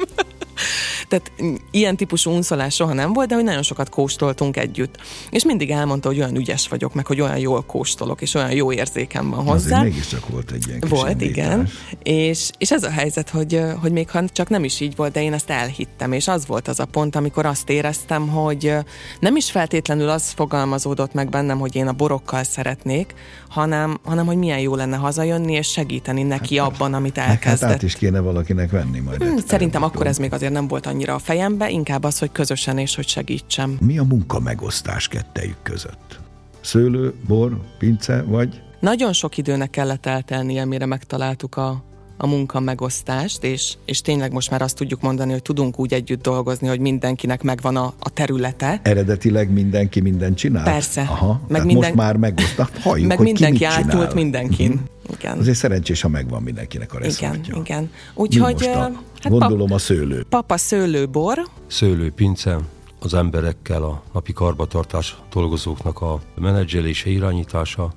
Tehát 1.15 1.55
ilyen 1.71 1.97
típusú 1.97 2.31
unszolás 2.31 2.75
soha 2.75 2.93
nem 2.93 3.13
volt, 3.13 3.29
de 3.29 3.35
hogy 3.35 3.45
nagyon 3.45 3.63
sokat 3.63 3.89
kóstoltunk 3.89 4.57
együtt. 4.57 4.97
És 5.31 5.45
mindig 5.45 5.71
elmondta, 5.71 6.09
hogy 6.09 6.19
olyan 6.19 6.37
ügyes 6.37 6.69
vagyok, 6.69 6.95
meg 6.95 7.07
hogy 7.07 7.21
olyan 7.21 7.39
jól 7.39 7.63
kóstolok, 7.63 8.23
és 8.23 8.35
olyan 8.35 8.51
jó 8.53 8.73
érzékem 8.73 9.31
van 9.31 9.45
hozzá. 9.45 9.77
Azért 9.77 9.83
mégiscsak 9.83 10.29
volt 10.29 10.51
egy 10.51 10.67
ilyen 10.67 10.81
kis 10.81 10.91
Volt, 10.91 11.11
indítás. 11.11 11.37
igen. 11.37 11.69
És, 12.03 12.51
és 12.59 12.71
ez 12.71 12.83
a 12.83 12.91
helyzet, 12.91 13.31
hogy, 13.31 13.61
hogy 13.81 13.93
még 13.93 14.11
ha 14.11 14.29
csak 14.29 14.49
nem 14.49 14.65
is 14.65 14.81
így 14.81 14.97
volt, 14.97 15.13
de 15.13 15.23
én 15.23 15.33
ezt 15.33 15.51
elhittem, 15.51 16.13
és 16.13 16.29
az 16.29 16.47
volt 16.47 16.69
az 16.69 16.81
a 16.81 16.85
pont, 16.85 17.17
amikor 17.17 17.47
azt 17.47 17.71
éreztem, 17.71 18.29
hogy 18.29 18.75
nem 19.21 19.37
is 19.37 19.51
feltétlenül 19.51 20.09
az 20.09 20.31
fogalmazódott 20.31 21.13
meg 21.13 21.29
bennem, 21.29 21.59
hogy 21.59 21.77
én 21.77 21.87
a 21.87 21.93
borokkal 21.93 22.43
szeretnék, 22.43 23.15
hanem, 23.49 23.99
hanem 24.05 24.27
hogy 24.27 24.37
milyen 24.37 24.59
jó 24.61 24.75
lenne 24.75 24.97
hazajönni 24.97 25.53
és 25.53 25.69
segíteni 25.69 26.23
neki 26.23 26.59
hát, 26.59 26.67
abban, 26.69 26.95
amit 26.95 27.17
Meg 27.17 27.25
hát 27.25 27.35
elkezdett. 27.35 27.71
át 27.71 27.83
is 27.83 27.95
kéne 27.97 28.21
valakinek 28.21 28.71
venni 28.71 28.99
majd. 28.99 29.23
Hmm, 29.23 29.37
Szerintem 29.47 29.83
akkor 29.83 30.07
ez 30.07 30.19
még 30.19 30.33
azért 30.33 30.53
nem 30.53 30.69
volt 30.69 30.87
annyira 30.87 31.04
a 31.13 31.19
fejembe, 31.19 31.71
inkább 31.71 32.03
az, 32.05 32.19
hogy 32.19 32.33
közösen 32.33 32.79
és 32.79 32.95
hogy 32.95 33.09
segítsem. 33.09 33.77
Mi 33.81 33.99
a 33.99 34.05
munka 34.05 34.41
megosztás 34.41 35.09
kettejük 35.09 35.63
között? 35.63 36.21
Szőlő, 36.61 37.15
bor, 37.27 37.61
pince, 37.79 38.23
vagy? 38.23 38.63
Nagyon 38.81 39.13
sok 39.13 39.37
időnek 39.37 39.71
kellett 39.71 40.07
eltelnie, 40.07 40.65
mire 40.65 40.87
megtaláltuk 40.87 41.57
a, 41.57 41.85
a 42.17 42.27
munka 42.27 42.61
megosztást, 42.61 43.45
és, 43.45 43.75
és 43.85 44.01
tényleg 44.01 44.33
most 44.33 44.51
már 44.51 44.63
azt 44.63 44.77
tudjuk 44.77 45.01
mondani, 45.01 45.33
hogy 45.33 45.43
tudunk 45.43 45.79
úgy 45.79 45.93
együtt 45.95 46.23
dolgozni, 46.23 46.69
hogy 46.69 46.79
mindenkinek 46.81 47.43
megvan 47.43 47.77
a, 47.77 47.93
a 47.99 48.11
területe. 48.11 48.81
Eredetileg 48.83 49.51
mindenki 49.53 50.01
mindent 50.01 50.37
csinál? 50.37 50.65
Persze. 50.65 51.01
Aha, 51.01 51.41
Meg 51.49 51.65
minden- 51.65 51.83
most 51.85 51.95
már 51.95 52.17
megosztak. 52.17 52.71
Halljuk, 52.83 53.09
meg 53.09 53.17
hogy 53.17 53.27
mindenki 53.27 53.57
ki 53.59 53.65
mit 53.65 53.73
átült 53.73 53.91
csinál. 53.93 54.15
mindenkin. 54.15 54.71
Mhm. 54.71 54.81
Igen. 55.19 55.39
Azért 55.39 55.57
szerencsés, 55.57 56.01
ha 56.01 56.09
megvan 56.09 56.43
mindenkinek 56.43 56.93
a 56.93 56.97
Igen, 56.97 57.09
reszortja. 57.09 57.57
igen. 57.57 57.83
Mi 57.83 57.89
Úgyhogy 58.15 58.53
most 58.53 58.67
a, 58.67 58.79
hát 58.79 59.29
gondolom 59.29 59.73
a 59.73 59.79
szőlő. 59.79 60.17
pap, 60.17 60.29
papa 60.29 60.57
szőlőbor, 60.57 61.39
Szőlő, 61.67 62.11
pince, 62.11 62.59
az 63.01 63.15
emberekkel, 63.15 63.83
a 63.83 64.03
napi 64.13 64.33
karbatartás 64.33 65.17
dolgozóknak 65.33 66.01
a 66.01 66.21
menedzselése, 66.37 67.11
irányítása, 67.11 67.93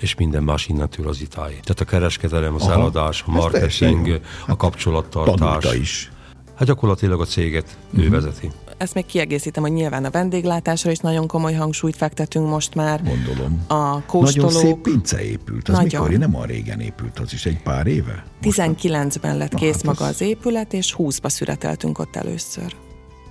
és 0.00 0.14
minden 0.14 0.42
más 0.42 0.66
innentől 0.68 1.08
az 1.08 1.20
itáé. 1.20 1.50
Tehát 1.62 1.80
a 1.80 1.84
kereskedelem, 1.84 2.54
az 2.54 2.62
Aha. 2.62 2.72
eladás, 2.72 3.24
a 3.26 3.30
marketing, 3.30 4.20
a 4.46 4.56
kapcsolattartás. 4.56 5.34
Tanulta 5.38 5.74
is. 5.74 6.10
Hát 6.54 6.66
gyakorlatilag 6.68 7.20
a 7.20 7.24
céget 7.24 7.76
ő 7.96 8.08
vezeti. 8.08 8.50
ezt 8.76 8.94
még 8.94 9.06
kiegészítem, 9.06 9.62
hogy 9.62 9.72
nyilván 9.72 10.04
a 10.04 10.10
vendéglátásra 10.10 10.90
is 10.90 10.98
nagyon 10.98 11.26
komoly 11.26 11.52
hangsúlyt 11.52 11.96
fektetünk 11.96 12.48
most 12.48 12.74
már. 12.74 13.02
Gondolom. 13.02 13.64
A 13.66 14.02
kóstolók... 14.04 14.52
Nagyon 14.52 14.66
szép 14.66 14.76
pince 14.82 15.24
épült. 15.24 15.68
Az 15.68 15.74
Nagyon. 15.76 16.02
mikor? 16.02 16.18
Nem 16.18 16.36
a 16.36 16.44
régen 16.44 16.80
épült, 16.80 17.18
az 17.18 17.32
is 17.32 17.46
egy 17.46 17.62
pár 17.62 17.86
éve. 17.86 18.24
19-ben 18.42 19.36
lett 19.36 19.52
Na, 19.52 19.58
kész 19.58 19.74
hát 19.74 19.84
maga 19.84 20.04
az- 20.04 20.10
az 20.10 20.20
épület, 20.20 20.72
és 20.72 20.94
20-ba 20.98 21.28
szüreteltünk 21.28 21.98
ott 21.98 22.16
először. 22.16 22.74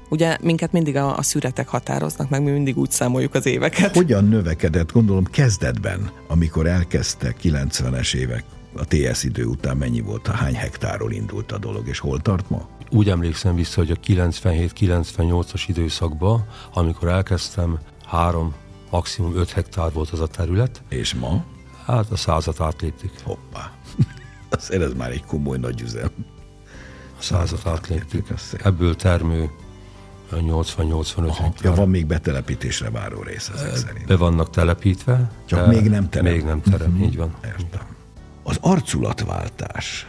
Ugye 0.10 0.38
minket 0.42 0.72
mindig 0.72 0.96
a, 0.96 1.18
a 1.18 1.22
szüretek 1.22 1.68
határoznak 1.68 2.30
meg, 2.30 2.44
mi 2.44 2.52
mindig 2.52 2.78
úgy 2.78 2.92
számoljuk 2.92 3.34
az 3.34 3.46
éveket. 3.46 3.96
Hogyan 3.96 4.26
növekedett, 4.26 4.92
gondolom 4.92 5.26
kezdetben, 5.26 6.12
amikor 6.28 6.68
elkezdte 6.68 7.36
90-es 7.44 8.16
évek, 8.16 8.44
a 8.76 8.86
TS 8.86 9.24
idő 9.24 9.46
után 9.46 9.78
mennyi 9.78 10.02
volt, 10.02 10.28
hány 10.28 10.56
hektáról 10.56 11.12
indult 11.12 11.52
a 11.52 11.58
dolog, 11.58 11.88
és 11.88 12.00
hol 12.00 12.20
tart 12.22 12.50
ma? 12.50 12.68
Úgy 12.90 13.10
emlékszem 13.10 13.56
vissza, 13.56 13.80
hogy 13.80 13.92
a 13.92 13.96
97-98-as 13.96 15.64
időszakban, 15.68 16.48
amikor 16.74 17.08
elkezdtem, 17.08 17.80
három, 18.06 18.54
maximum 18.90 19.36
5 19.36 19.52
hektár 19.52 19.92
volt 19.92 20.10
az 20.10 20.20
a 20.20 20.28
terület, 20.28 20.82
És 20.90 21.14
ma? 21.14 21.44
hát 21.86 22.12
a 22.12 22.16
százat 22.16 22.62
átléptük. 22.62 23.12
Hoppá. 23.24 23.72
Azért 24.50 24.82
ez 24.82 24.94
már 24.94 25.12
egy 25.12 25.26
komoly 25.26 25.58
nagy 25.58 25.82
üzem. 25.82 26.12
A 27.20 27.22
százat 27.22 27.66
átléptük. 27.66 28.28
Ebből 28.64 28.96
termő 28.96 29.50
80-85 30.32 31.62
Ja, 31.62 31.74
van 31.74 31.90
még 31.90 32.06
betelepítésre 32.06 32.90
váró 32.90 33.22
rész 33.22 33.52
ezek 33.56 33.76
szerint. 33.76 34.06
Be 34.06 34.16
vannak 34.16 34.50
telepítve. 34.50 35.32
Csak 35.46 35.68
még 35.68 35.90
nem 35.90 36.10
terem. 36.10 36.32
Még 36.32 36.44
nem 36.44 36.62
terem, 36.62 37.02
így 37.02 37.18
van. 37.18 37.36
Értem. 37.46 37.82
Az 38.44 38.58
arculatváltás, 38.62 40.08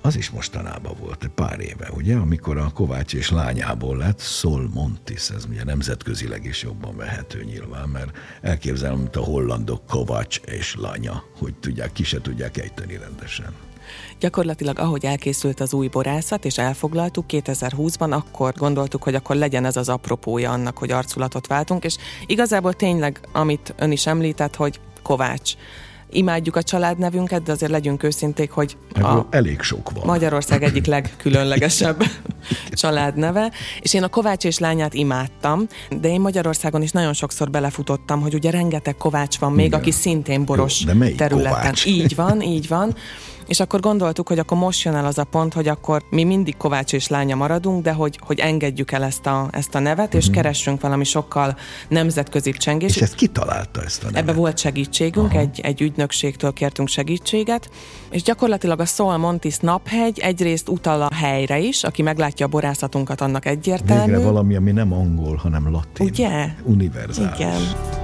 az 0.00 0.16
is 0.16 0.30
mostanában 0.30 0.94
volt, 1.00 1.30
pár 1.34 1.60
éve, 1.60 1.90
ugye, 1.94 2.16
amikor 2.16 2.58
a 2.58 2.70
Kovács 2.74 3.14
és 3.14 3.30
lányából 3.30 3.96
lett 3.96 4.20
Sol 4.20 4.70
Montis, 4.74 5.30
ez 5.30 5.44
ugye 5.50 5.64
nemzetközileg 5.64 6.44
is 6.44 6.62
jobban 6.62 6.96
vehető 6.96 7.44
nyilván, 7.44 7.88
mert 7.88 8.16
elképzelem, 8.40 8.96
mint 8.96 9.16
a 9.16 9.20
hollandok 9.20 9.86
Kovács 9.86 10.40
és 10.44 10.76
lánya, 10.78 11.22
hogy 11.38 11.54
tudják, 11.54 11.92
ki 11.92 12.04
se 12.04 12.20
tudják 12.20 12.56
ejteni 12.56 12.96
rendesen. 12.96 13.54
Gyakorlatilag 14.20 14.78
ahogy 14.78 15.04
elkészült 15.04 15.60
az 15.60 15.72
új 15.72 15.86
borászat, 15.88 16.44
és 16.44 16.58
elfoglaltuk 16.58 17.24
2020-ban, 17.28 18.10
akkor 18.10 18.52
gondoltuk, 18.56 19.02
hogy 19.02 19.14
akkor 19.14 19.36
legyen 19.36 19.64
ez 19.64 19.76
az 19.76 19.88
apropója 19.88 20.50
annak, 20.50 20.78
hogy 20.78 20.90
arculatot 20.90 21.46
váltunk, 21.46 21.84
és 21.84 21.96
igazából 22.26 22.72
tényleg, 22.72 23.20
amit 23.32 23.74
ön 23.78 23.92
is 23.92 24.06
említett, 24.06 24.56
hogy 24.56 24.80
Kovács. 25.02 25.52
Imádjuk 26.10 26.56
a 26.56 26.62
családnevünket, 26.62 27.42
de 27.42 27.52
azért 27.52 27.70
legyünk 27.70 28.02
őszinték, 28.02 28.50
hogy 28.50 28.76
Ebből 28.94 29.10
a 29.10 29.26
elég 29.30 29.60
sok 29.60 29.90
van. 29.90 30.06
Magyarország 30.06 30.62
egyik 30.62 30.86
legkülönlegesebb 30.96 32.02
családneve, 32.70 33.52
és 33.80 33.94
én 33.94 34.02
a 34.02 34.08
Kovács 34.08 34.44
és 34.44 34.58
lányát 34.58 34.94
imádtam, 34.94 35.66
de 36.00 36.08
én 36.08 36.20
Magyarországon 36.20 36.82
is 36.82 36.90
nagyon 36.90 37.12
sokszor 37.12 37.50
belefutottam, 37.50 38.20
hogy 38.20 38.34
ugye 38.34 38.50
rengeteg 38.50 38.96
Kovács 38.96 39.38
van 39.38 39.52
még, 39.52 39.66
Igen. 39.66 39.78
aki 39.78 39.90
szintén 39.90 40.44
boros 40.44 40.80
Jó, 40.80 40.86
de 40.86 40.94
melyik 40.94 41.16
területen. 41.16 41.52
Kovács? 41.52 41.86
Így 41.86 42.14
van, 42.14 42.42
így 42.42 42.68
van. 42.68 42.94
És 43.46 43.60
akkor 43.60 43.80
gondoltuk, 43.80 44.28
hogy 44.28 44.38
akkor 44.38 44.58
most 44.58 44.84
jön 44.84 44.94
el 44.94 45.06
az 45.06 45.18
a 45.18 45.24
pont, 45.24 45.54
hogy 45.54 45.68
akkor 45.68 46.02
mi 46.10 46.24
mindig 46.24 46.56
Kovács 46.56 46.92
és 46.92 47.08
lánya 47.08 47.36
maradunk, 47.36 47.82
de 47.82 47.92
hogy, 47.92 48.18
hogy 48.22 48.38
engedjük 48.38 48.92
el 48.92 49.02
ezt 49.02 49.26
a, 49.26 49.48
ezt 49.52 49.74
a 49.74 49.78
nevet, 49.78 50.14
és 50.14 50.30
keressünk 50.30 50.80
valami 50.80 51.04
sokkal 51.04 51.56
nemzetközibb 51.88 52.56
csengés. 52.56 52.96
És 52.96 53.02
ezt 53.02 53.14
kitalálta 53.14 53.82
ezt 53.82 54.02
a 54.02 54.06
nevet? 54.06 54.20
Ebbe 54.20 54.32
volt 54.32 54.58
segítségünk, 54.58 55.34
egy, 55.34 55.60
egy 55.62 55.80
ügynökségtől 55.80 56.52
kértünk 56.52 56.88
segítséget, 56.88 57.70
és 58.10 58.22
gyakorlatilag 58.22 58.80
a 58.80 58.84
Sol 58.84 59.16
Montis 59.16 59.56
naphegy 59.56 60.18
egyrészt 60.18 60.68
utal 60.68 61.02
a 61.02 61.14
helyre 61.14 61.58
is, 61.58 61.84
aki 61.84 62.02
meglátja 62.02 62.46
a 62.46 62.48
borászatunkat, 62.48 63.20
annak 63.20 63.46
egyértelmű. 63.46 64.12
Végre 64.12 64.24
valami, 64.24 64.54
ami 64.54 64.70
nem 64.70 64.92
angol, 64.92 65.36
hanem 65.36 65.70
latin. 65.70 66.06
Ugye? 66.06 66.48
Univerzális. 66.64 67.38
Igen. 67.38 67.95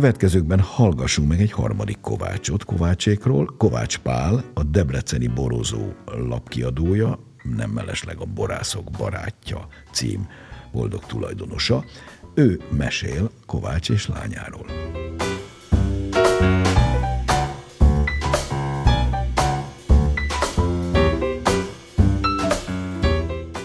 Következőkben 0.00 0.60
hallgassunk 0.60 1.28
meg 1.28 1.40
egy 1.40 1.52
harmadik 1.52 2.00
Kovácsot 2.00 2.64
Kovácsékról. 2.64 3.54
Kovács 3.58 3.98
Pál, 3.98 4.44
a 4.54 4.62
Debreceni 4.62 5.26
Borozó 5.26 5.92
lapkiadója, 6.04 7.18
nem 7.56 7.70
mellesleg 7.70 8.20
a 8.20 8.24
Borászok 8.24 8.90
barátja 8.90 9.66
cím 9.92 10.28
boldog 10.72 11.04
tulajdonosa. 11.06 11.84
Ő 12.34 12.60
mesél 12.70 13.30
Kovács 13.46 13.90
és 13.90 14.06
lányáról. 14.06 14.66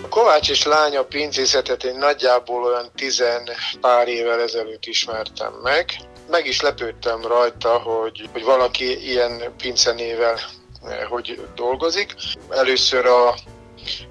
Kovács 0.10 0.50
és 0.50 0.66
lánya 0.66 1.04
pincészetet 1.04 1.84
én 1.84 1.98
nagyjából 1.98 2.64
olyan 2.64 2.90
tizen 2.96 3.50
pár 3.82 4.08
évvel 4.08 4.42
ezelőtt 4.42 4.86
ismertem 4.86 5.54
meg. 5.64 5.86
Meg 6.32 6.46
is 6.46 6.62
lepődtem 6.62 7.22
rajta, 7.22 7.78
hogy, 7.78 8.30
hogy 8.32 8.44
valaki 8.44 9.10
ilyen 9.10 9.54
pincenével 9.58 10.40
eh, 10.84 11.04
hogy 11.10 11.48
dolgozik. 11.56 12.16
Először 12.50 13.06
a 13.06 13.36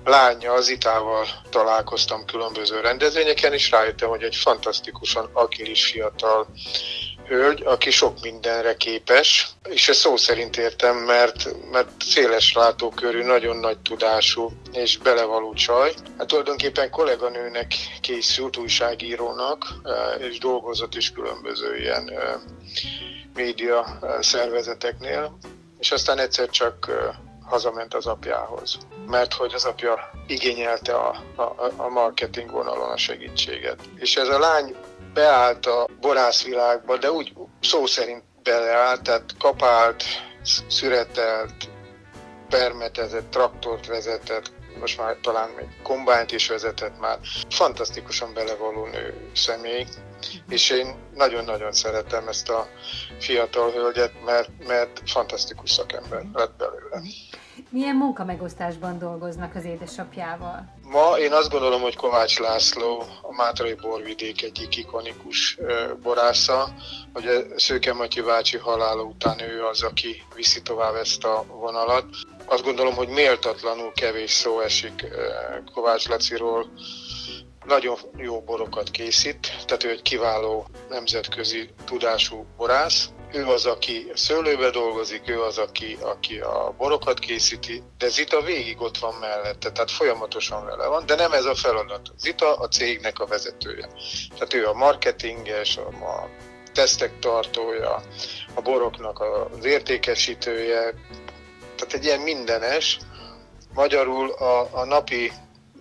lánya, 0.05 0.53
az 0.53 0.69
itával 0.69 1.27
találkoztam 1.51 2.25
különböző 2.25 2.81
rendezvényeken, 2.81 3.53
és 3.53 3.71
rájöttem, 3.71 4.09
hogy 4.09 4.23
egy 4.23 4.37
fantasztikusan 4.37 5.31
agilis 5.33 5.87
fiatal 5.87 6.47
hölgy, 7.31 7.63
aki 7.65 7.91
sok 7.91 8.21
mindenre 8.23 8.77
képes, 8.77 9.49
és 9.69 9.89
ezt 9.89 9.99
szó 9.99 10.17
szerint 10.17 10.57
értem, 10.57 10.97
mert, 10.97 11.49
mert 11.71 11.89
széles 11.99 12.53
látókörű, 12.53 13.23
nagyon 13.23 13.57
nagy 13.57 13.79
tudású 13.79 14.51
és 14.73 14.99
belevaló 14.99 15.55
csaj. 15.55 15.95
Hát 16.19 16.27
tulajdonképpen 16.27 16.91
kolléganőnek 16.91 17.75
készült 18.01 18.57
újságírónak, 18.57 19.65
eh, 19.85 20.27
és 20.29 20.39
dolgozott 20.39 20.95
is 20.95 21.13
különböző 21.13 21.77
ilyen 21.77 22.11
eh, 22.11 22.35
média 23.35 23.99
eh, 24.03 24.23
szervezeteknél, 24.23 25.39
és 25.79 25.91
aztán 25.91 26.19
egyszer 26.19 26.49
csak 26.49 26.91
hazament 27.51 27.95
az 27.95 28.07
apjához, 28.07 28.79
mert 29.07 29.35
hogy 29.35 29.55
az 29.55 29.65
apja 29.65 30.11
igényelte 30.27 30.95
a, 30.95 31.23
a, 31.37 31.73
a 31.77 31.89
marketing 31.89 32.51
vonalon 32.51 32.91
a 32.91 32.97
segítséget. 32.97 33.79
És 33.97 34.17
ez 34.17 34.29
a 34.29 34.39
lány 34.39 34.75
beállt 35.15 35.67
a 35.67 35.89
borászvilágba, 36.01 36.97
de 36.97 37.11
úgy 37.11 37.33
szó 37.61 37.87
szerint 37.87 38.23
beleállt, 38.43 39.03
tehát 39.03 39.37
kapált, 39.39 40.05
szüretelt, 40.69 41.69
permetezett, 42.49 43.31
traktort 43.31 43.87
vezetett, 43.87 44.53
most 44.81 44.99
már 44.99 45.17
talán 45.23 45.51
még 45.51 45.67
kombányt 45.83 46.33
is 46.33 46.49
vezetett 46.49 46.99
már. 46.99 47.19
Fantasztikusan 47.51 48.35
belevaló 48.35 48.87
nő 48.87 49.31
személy, 49.35 49.87
és 50.49 50.71
én 50.71 50.95
nagyon-nagyon 51.15 51.73
szeretem 51.73 52.29
ezt 52.29 52.49
a 52.49 52.69
fiatal 53.19 53.71
hölgyet, 53.71 54.25
mert, 54.25 54.51
mert 54.67 55.01
fantasztikus 55.07 55.71
szakember 55.71 56.23
lett 56.33 56.57
belőle. 56.57 57.01
Milyen 57.73 57.97
munkamegosztásban 57.97 58.99
dolgoznak 58.99 59.55
az 59.55 59.65
édesapjával? 59.65 60.75
Ma 60.83 61.19
én 61.19 61.33
azt 61.33 61.51
gondolom, 61.51 61.81
hogy 61.81 61.97
Kovács 61.97 62.39
László 62.39 63.05
a 63.23 63.35
Mátrai 63.35 63.75
borvidék 63.75 64.43
egyik 64.43 64.77
ikonikus 64.77 65.59
borásza, 66.03 66.69
hogy 67.13 67.27
a 67.27 67.59
Szőke 67.61 67.93
Matyi 67.93 68.21
bácsi 68.21 68.57
halála 68.59 69.03
után 69.03 69.41
ő 69.41 69.65
az, 69.65 69.83
aki 69.83 70.23
viszi 70.35 70.63
tovább 70.63 70.95
ezt 70.95 71.25
a 71.25 71.45
vonalat. 71.49 72.05
Azt 72.45 72.65
gondolom, 72.65 72.95
hogy 72.95 73.09
méltatlanul 73.09 73.93
kevés 73.93 74.31
szó 74.31 74.61
esik 74.61 75.07
Kovács 75.75 76.09
Laciról, 76.09 76.67
nagyon 77.67 77.97
jó 78.17 78.41
borokat 78.41 78.91
készít, 78.91 79.65
tehát 79.67 79.85
ő 79.85 79.91
egy 79.91 80.03
kiváló 80.03 80.67
nemzetközi 80.89 81.71
tudású 81.85 82.47
borász. 82.57 83.11
Ő 83.33 83.47
az, 83.47 83.67
aki 83.67 84.11
szőlőbe 84.15 84.71
dolgozik, 84.71 85.29
ő 85.29 85.43
az, 85.43 85.59
aki, 85.59 85.97
aki 86.01 86.39
a 86.39 86.75
borokat 86.79 87.19
készíti, 87.19 87.83
de 87.99 88.09
Zita 88.09 88.41
végig 88.41 88.81
ott 88.81 88.99
van 88.99 89.15
mellette, 89.15 89.73
tehát 89.73 89.91
folyamatosan 89.91 90.65
vele 90.65 90.87
van, 90.87 91.07
de 91.07 91.15
nem 91.15 91.33
ez 91.33 91.45
a 91.45 91.55
feladat. 91.55 92.13
Zita 92.19 92.57
a 92.57 92.69
cégnek 92.69 93.19
a 93.19 93.27
vezetője. 93.27 93.89
Tehát 94.33 94.55
ő 94.55 94.67
a 94.67 94.73
marketinges, 94.73 95.77
a, 95.77 95.87
a 95.87 96.29
tesztek 96.73 97.19
tartója, 97.19 98.03
a 98.55 98.61
boroknak 98.61 99.21
az 99.21 99.65
értékesítője, 99.65 100.95
tehát 101.77 101.93
egy 101.93 102.05
ilyen 102.05 102.21
mindenes, 102.21 102.99
magyarul 103.75 104.31
a, 104.31 104.69
a 104.73 104.85
napi 104.85 105.33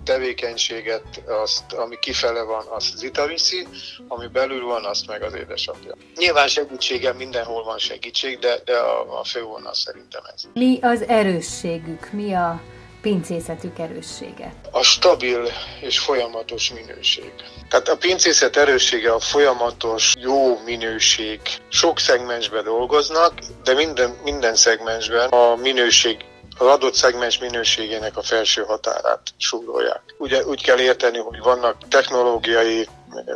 tevékenységet, 0.03 1.03
azt, 1.43 1.73
ami 1.73 1.99
kifele 1.99 2.41
van, 2.41 2.65
azt 2.69 2.97
Zita 2.97 3.27
viszi, 3.27 3.67
ami 4.07 4.27
belül 4.27 4.65
van, 4.65 4.85
azt 4.85 5.07
meg 5.07 5.23
az 5.23 5.33
édesapja. 5.33 5.93
Nyilván 6.15 6.47
segítségem 6.47 7.15
mindenhol 7.15 7.63
van 7.63 7.77
segítség, 7.77 8.39
de, 8.39 8.59
de 8.65 8.77
a, 8.77 9.19
a 9.19 9.23
fővonal 9.23 9.73
szerintem 9.73 10.21
ez. 10.33 10.41
Mi 10.53 10.79
az 10.81 11.01
erősségük? 11.07 12.11
Mi 12.11 12.33
a 12.33 12.61
pincészetük 13.01 13.79
erőssége? 13.79 14.53
A 14.71 14.83
stabil 14.83 15.47
és 15.81 15.99
folyamatos 15.99 16.71
minőség. 16.71 17.33
Tehát 17.69 17.87
a 17.87 17.97
pincészet 17.97 18.57
erőssége 18.57 19.13
a 19.13 19.19
folyamatos, 19.19 20.13
jó 20.19 20.59
minőség. 20.65 21.39
Sok 21.69 21.99
szegmensben 21.99 22.63
dolgoznak, 22.63 23.33
de 23.63 23.73
minden, 23.73 24.17
minden 24.23 24.55
szegmensben 24.55 25.29
a 25.29 25.55
minőség 25.55 26.17
az 26.59 26.67
adott 26.67 26.93
szegmens 26.93 27.39
minőségének 27.39 28.17
a 28.17 28.21
felső 28.21 28.63
határát 28.63 29.21
súrolják. 29.37 30.01
Ugye 30.17 30.45
úgy 30.45 30.63
kell 30.63 30.79
érteni, 30.79 31.17
hogy 31.17 31.39
vannak 31.39 31.87
technológiai 31.87 32.87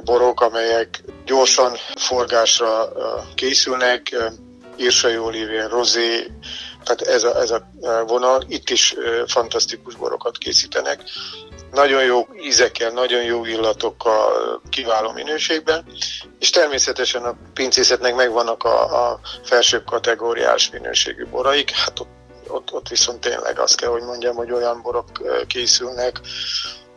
borok, 0.03 0.41
amelyek 0.41 1.03
gyorsan 1.25 1.75
forgásra 1.95 2.91
készülnek, 3.35 4.15
írsai 4.77 5.17
olívér, 5.17 5.69
rozé, 5.69 6.31
tehát 6.83 7.01
ez 7.01 7.23
a, 7.23 7.39
ez 7.39 7.51
a 7.51 7.67
vonal, 8.07 8.43
itt 8.47 8.69
is 8.69 8.95
fantasztikus 9.27 9.95
borokat 9.95 10.37
készítenek. 10.37 11.03
Nagyon 11.71 12.03
jó 12.03 12.27
ízekkel, 12.41 12.91
nagyon 12.91 13.23
jó 13.23 13.45
illatokkal, 13.45 14.61
kiváló 14.69 15.11
minőségben, 15.11 15.85
és 16.39 16.49
természetesen 16.49 17.23
a 17.23 17.37
pincészetnek 17.53 18.15
megvannak 18.15 18.63
a, 18.63 19.09
a 19.09 19.19
felsőbb 19.43 19.85
kategóriás 19.85 20.69
minőségű 20.69 21.25
boraik, 21.25 21.71
hát 21.71 21.99
ott 21.99 22.22
ott, 22.47 22.73
ott 22.73 22.87
viszont 22.87 23.19
tényleg 23.19 23.59
azt 23.59 23.75
kell, 23.75 23.89
hogy 23.89 24.01
mondjam, 24.01 24.35
hogy 24.35 24.51
olyan 24.51 24.81
borok 24.81 25.07
készülnek, 25.47 26.19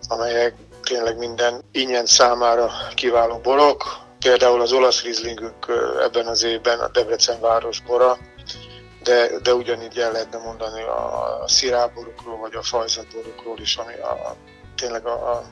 amelyek 0.09 0.55
tényleg 0.83 1.19
minden 1.19 1.63
ingyen 1.73 2.07
számára 2.07 2.71
kiváló 2.95 3.39
borok. 3.39 4.05
Például 4.19 4.61
az 4.61 4.73
olasz 4.73 5.03
rizlingünk 5.03 5.67
ebben 6.01 6.27
az 6.27 6.43
évben 6.43 6.79
a 6.79 6.89
Debrecen 6.89 7.41
város 7.41 7.81
bora, 7.81 8.19
de, 9.03 9.39
de 9.43 9.55
ugyanígy 9.55 9.99
el 9.99 10.13
lehetne 10.13 10.39
mondani 10.39 10.83
a, 10.83 11.45
sziráborokról, 11.47 12.37
vagy 12.37 12.55
a 12.55 12.63
fajzatborokról 12.63 13.59
is, 13.59 13.77
ami 13.77 13.95
a, 13.95 14.37
tényleg 14.77 15.07
a, 15.07 15.33
a 15.33 15.43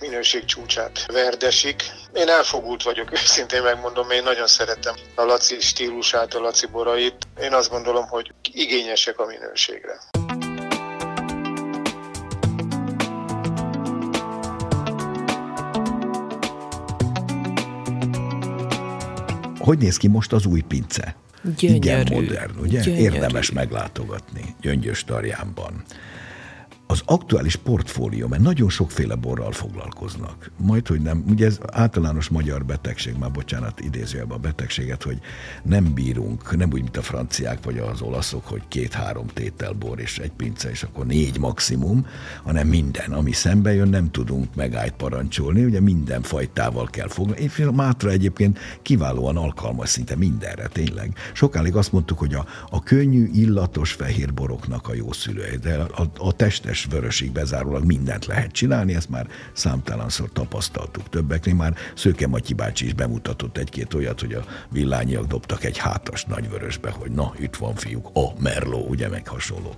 minőség 0.00 0.44
csúcsát 0.44 1.06
verdesik. 1.12 1.82
Én 2.14 2.28
elfogult 2.28 2.82
vagyok, 2.82 3.12
őszintén 3.22 3.62
megmondom, 3.62 4.10
én 4.10 4.22
nagyon 4.22 4.46
szeretem 4.46 4.94
a 5.14 5.22
Laci 5.22 5.60
stílusát, 5.60 6.34
a 6.34 6.40
Laci 6.40 6.66
borait. 6.66 7.16
Én 7.40 7.52
azt 7.52 7.70
gondolom, 7.70 8.06
hogy 8.06 8.32
igényesek 8.52 9.18
a 9.18 9.26
minőségre. 9.26 9.98
Hogy 19.58 19.78
néz 19.78 19.96
ki 19.96 20.08
most 20.08 20.32
az 20.32 20.46
új 20.46 20.60
pince? 20.60 21.16
Gyönyörű. 21.56 21.76
Igen 21.76 22.06
modern, 22.10 22.58
ugye? 22.58 22.80
Gyönyörű. 22.80 23.02
Érdemes 23.02 23.50
meglátogatni 23.50 24.54
Gyöngyös 24.60 25.04
Tarjánban 25.04 25.84
az 26.86 27.02
aktuális 27.04 27.56
portfólió, 27.56 28.28
mert 28.28 28.42
nagyon 28.42 28.68
sokféle 28.68 29.14
borral 29.14 29.52
foglalkoznak. 29.52 30.50
Majd, 30.56 30.86
hogy 30.86 31.00
nem, 31.00 31.24
ugye 31.28 31.46
ez 31.46 31.58
általános 31.66 32.28
magyar 32.28 32.64
betegség, 32.64 33.16
már 33.18 33.30
bocsánat, 33.30 33.80
idézőjelbe 33.80 34.34
a 34.34 34.38
betegséget, 34.38 35.02
hogy 35.02 35.18
nem 35.62 35.94
bírunk, 35.94 36.56
nem 36.56 36.68
úgy, 36.72 36.82
mint 36.82 36.96
a 36.96 37.02
franciák 37.02 37.64
vagy 37.64 37.78
az 37.78 38.00
olaszok, 38.00 38.46
hogy 38.46 38.62
két-három 38.68 39.26
tétel 39.26 39.72
bor 39.72 40.00
és 40.00 40.18
egy 40.18 40.30
pince, 40.30 40.70
és 40.70 40.82
akkor 40.82 41.06
négy 41.06 41.38
maximum, 41.38 42.06
hanem 42.42 42.68
minden, 42.68 43.12
ami 43.12 43.32
szembe 43.32 43.74
jön, 43.74 43.88
nem 43.88 44.10
tudunk 44.10 44.54
megállt 44.54 44.92
parancsolni, 44.92 45.64
ugye 45.64 45.80
minden 45.80 46.22
fajtával 46.22 46.86
kell 46.86 47.08
foglalkozni. 47.08 47.64
A 47.64 47.72
Mátra 47.72 48.10
egyébként 48.10 48.58
kiválóan 48.82 49.36
alkalmas 49.36 49.88
szinte 49.88 50.16
mindenre, 50.16 50.66
tényleg. 50.66 51.14
Sokáig 51.32 51.76
azt 51.76 51.92
mondtuk, 51.92 52.18
hogy 52.18 52.34
a, 52.34 52.46
a 52.70 52.82
könnyű, 52.82 53.30
illatos 53.32 53.92
fehér 53.92 54.34
boroknak 54.34 54.88
a 54.88 54.94
jó 54.94 55.12
szülője, 55.12 55.56
de 55.56 55.74
a, 55.74 56.06
a 56.18 56.32
testes 56.32 56.75
zöldséges 56.76 56.86
vörösig 57.00 57.32
bezárólag 57.32 57.84
mindent 57.84 58.26
lehet 58.26 58.52
csinálni, 58.52 58.94
ezt 58.94 59.08
már 59.08 59.26
számtalanszor 59.52 60.32
tapasztaltuk 60.32 61.08
többeknél, 61.08 61.54
már 61.54 61.74
Szőke 61.94 62.26
Matyi 62.26 62.54
bácsi 62.54 62.84
is 62.84 62.92
bemutatott 62.92 63.56
egy-két 63.56 63.94
olyat, 63.94 64.20
hogy 64.20 64.32
a 64.32 64.44
villányiak 64.70 65.26
dobtak 65.26 65.64
egy 65.64 65.78
hátas 65.78 66.24
nagyvörösbe, 66.24 66.90
hogy 66.90 67.10
na, 67.10 67.32
itt 67.38 67.56
van 67.56 67.74
fiúk, 67.74 68.10
a 68.12 68.40
merló, 68.40 68.86
ugye, 68.88 69.08
meg 69.08 69.28
hasonló. 69.28 69.74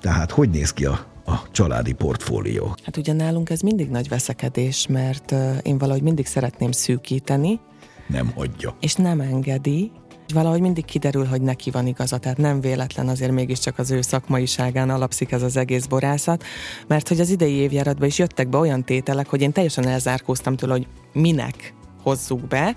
Tehát 0.00 0.30
hogy 0.30 0.50
néz 0.50 0.72
ki 0.72 0.84
a 0.84 1.12
a 1.26 1.50
családi 1.50 1.92
portfólió? 1.92 2.76
Hát 2.84 2.96
ugye 2.96 3.12
nálunk 3.12 3.50
ez 3.50 3.60
mindig 3.60 3.90
nagy 3.90 4.08
veszekedés, 4.08 4.86
mert 4.86 5.34
én 5.62 5.78
valahogy 5.78 6.02
mindig 6.02 6.26
szeretném 6.26 6.72
szűkíteni. 6.72 7.60
Nem 8.08 8.32
hagyja. 8.34 8.76
És 8.80 8.94
nem 8.94 9.20
engedi, 9.20 9.92
Valahogy 10.32 10.60
mindig 10.60 10.84
kiderül, 10.84 11.24
hogy 11.24 11.42
neki 11.42 11.70
van 11.70 11.86
igaza, 11.86 12.18
tehát 12.18 12.36
nem 12.36 12.60
véletlen 12.60 13.08
azért 13.08 13.32
mégiscsak 13.32 13.78
az 13.78 13.90
ő 13.90 14.00
szakmaiságán 14.00 14.90
alapszik 14.90 15.32
ez 15.32 15.42
az 15.42 15.56
egész 15.56 15.84
borászat, 15.84 16.44
mert 16.86 17.08
hogy 17.08 17.20
az 17.20 17.30
idei 17.30 17.52
évjáratban 17.52 18.08
is 18.08 18.18
jöttek 18.18 18.48
be 18.48 18.58
olyan 18.58 18.84
tételek, 18.84 19.28
hogy 19.28 19.42
én 19.42 19.52
teljesen 19.52 19.86
elzárkóztam 19.86 20.56
tőle, 20.56 20.72
hogy 20.72 20.86
minek 21.12 21.74
hozzuk 22.02 22.40
be, 22.40 22.76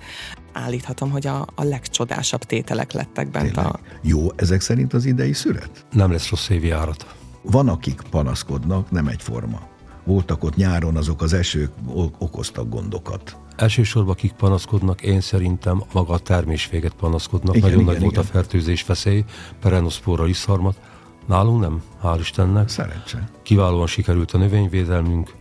állíthatom, 0.53 1.11
hogy 1.11 1.27
a, 1.27 1.47
a 1.55 1.63
legcsodásabb 1.63 2.43
tételek 2.43 2.91
lettek 2.91 3.31
bent 3.31 3.53
Tényleg. 3.53 3.65
a... 3.65 3.79
Jó 4.01 4.27
ezek 4.35 4.61
szerint 4.61 4.93
az 4.93 5.05
idei 5.05 5.33
szület? 5.33 5.85
Nem 5.91 6.11
lesz 6.11 6.29
rossz 6.29 6.49
évjárat. 6.49 7.15
Van, 7.41 7.69
akik 7.69 8.01
panaszkodnak, 8.09 8.91
nem 8.91 9.07
egyforma. 9.07 9.59
Voltak 10.07 10.43
ott 10.43 10.55
nyáron, 10.55 10.95
azok 10.95 11.21
az 11.21 11.33
esők 11.33 11.71
okoztak 12.17 12.69
gondokat. 12.69 13.37
Elsősorban 13.55 14.13
akik 14.13 14.31
panaszkodnak, 14.31 15.01
én 15.01 15.21
szerintem 15.21 15.83
maga 15.93 16.13
a 16.13 16.19
termésvéget 16.19 16.93
panaszkodnak. 16.93 17.55
Igen, 17.55 17.69
Nagyon 17.69 17.83
igen, 17.83 17.93
nagy 17.93 18.01
igen. 18.01 18.13
volt 18.13 18.27
a 18.27 18.31
fertőzés 18.31 18.85
veszély, 18.85 19.23
peronoszpóra 19.61 20.27
iszharmat. 20.27 20.79
Nálunk 21.25 21.61
nem, 21.61 21.81
hál' 22.03 22.17
Istennek. 22.19 22.69
Szerencse. 22.69 23.29
Kiválóan 23.43 23.87
sikerült 23.87 24.31
a 24.31 24.37
növényvédelmünk, 24.37 25.35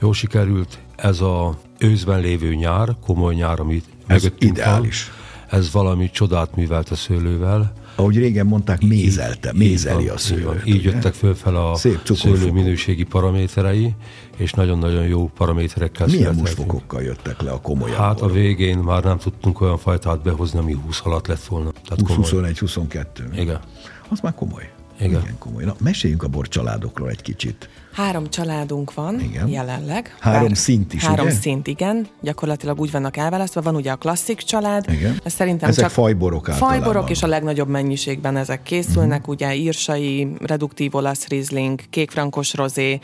jó 0.00 0.12
sikerült 0.12 0.78
ez 0.96 1.20
a 1.20 1.58
őszben 1.78 2.20
lévő 2.20 2.54
nyár, 2.54 2.96
komoly 3.04 3.34
nyár, 3.34 3.60
amit 3.60 3.84
ez 4.06 4.28
ideális. 4.38 5.10
Van. 5.10 5.58
Ez 5.58 5.72
valami 5.72 6.10
csodát 6.10 6.56
művelt 6.56 6.90
a 6.90 6.94
szőlővel 6.94 7.72
ahogy 7.94 8.16
régen 8.16 8.46
mondták, 8.46 8.80
mézelte, 8.80 9.52
mézeli 9.54 10.08
a 10.08 10.18
szőlőt. 10.18 10.66
Így, 10.66 10.82
jöttek 10.82 11.14
föl 11.14 11.34
fel 11.34 11.56
a 11.56 11.74
szőlő 12.14 12.50
minőségi 12.50 13.02
paraméterei, 13.02 13.94
és 14.36 14.52
nagyon-nagyon 14.52 15.06
jó 15.06 15.30
paraméterekkel 15.36 16.06
Milyen 16.06 16.34
musfokokkal 16.34 17.02
jöttek 17.02 17.40
le 17.42 17.50
a 17.50 17.60
komolyabb? 17.60 17.98
Hát 17.98 18.20
a 18.20 18.26
végén 18.26 18.78
már 18.78 19.04
nem 19.04 19.18
tudtunk 19.18 19.60
olyan 19.60 19.78
fajtát 19.78 20.22
behozni, 20.22 20.58
ami 20.58 20.72
20 20.72 21.00
alatt 21.04 21.26
lett 21.26 21.44
volna. 21.44 21.72
20-21-22. 21.88 23.04
Igen. 23.34 23.60
Az 24.08 24.20
már 24.20 24.34
komoly. 24.34 24.70
Igen. 25.00 25.20
Igen, 25.20 25.38
komoly. 25.38 25.64
Na, 25.64 25.74
meséljünk 25.78 26.22
a 26.22 26.28
bor 26.28 26.48
családokról 26.48 27.08
egy 27.08 27.22
kicsit. 27.22 27.68
Három 27.92 28.30
családunk 28.30 28.94
van 28.94 29.20
igen. 29.20 29.48
jelenleg. 29.48 30.16
Három 30.20 30.54
szint 30.54 30.94
is, 30.94 31.04
Három 31.04 31.26
ugye? 31.26 31.34
szint, 31.34 31.66
igen. 31.66 32.06
Gyakorlatilag 32.20 32.80
úgy 32.80 32.90
vannak 32.90 33.16
elválasztva. 33.16 33.62
Van 33.62 33.74
ugye 33.74 33.92
a 33.92 33.96
klasszik 33.96 34.38
család. 34.38 34.84
Igen. 34.88 35.20
Ez 35.24 35.32
szerintem 35.32 35.68
ezek 35.68 35.84
csak 35.84 35.92
fajborok 35.92 36.48
általában. 36.48 36.78
Fajborok, 36.78 37.10
és 37.10 37.22
a 37.22 37.26
legnagyobb 37.26 37.68
mennyiségben 37.68 38.36
ezek 38.36 38.62
készülnek. 38.62 39.18
Uh-huh. 39.18 39.34
Ugye 39.34 39.54
írsai, 39.54 40.28
reduktív 40.40 40.94
olasz 40.94 41.28
rizling, 41.28 41.80
kékfrankos 41.90 42.54
rozé, 42.54 42.98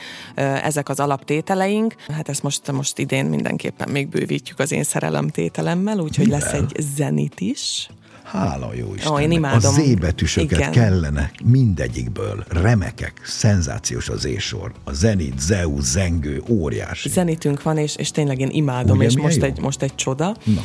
ezek 0.62 0.88
az 0.88 1.00
alaptételeink. 1.00 1.94
Hát 2.08 2.28
ezt 2.28 2.42
most, 2.42 2.72
most 2.72 2.98
idén 2.98 3.26
mindenképpen 3.26 3.88
még 3.88 4.08
bővítjük 4.08 4.58
az 4.58 4.72
én 4.72 4.84
szerelemtételemmel, 4.84 5.98
úgyhogy 5.98 6.24
Mivel? 6.24 6.40
lesz 6.40 6.52
egy 6.52 6.76
zenit 6.96 7.40
is. 7.40 7.88
Hála 8.30 8.74
jó 8.74 8.94
Isten. 8.94 9.12
Oh, 9.12 9.22
én 9.22 9.30
imádom. 9.30 9.74
A 9.74 9.80
zébetűsöket 9.80 10.58
Igen. 10.58 10.70
kellene 10.70 11.30
mindegyikből. 11.44 12.44
Remekek, 12.48 13.20
szenzációs 13.24 14.08
az 14.08 14.24
ésor. 14.24 14.72
A 14.84 14.92
zenit, 14.92 15.40
zeu, 15.40 15.80
zengő, 15.80 16.42
óriási. 16.48 17.08
Zenitünk 17.08 17.62
van, 17.62 17.76
és, 17.76 17.96
és 17.96 18.10
tényleg 18.10 18.40
én 18.40 18.48
imádom, 18.50 18.96
Ugye, 18.96 19.06
és 19.06 19.16
most 19.16 19.42
egy, 19.42 19.60
most 19.60 19.82
egy 19.82 19.94
csoda. 19.94 20.36
Na. 20.44 20.60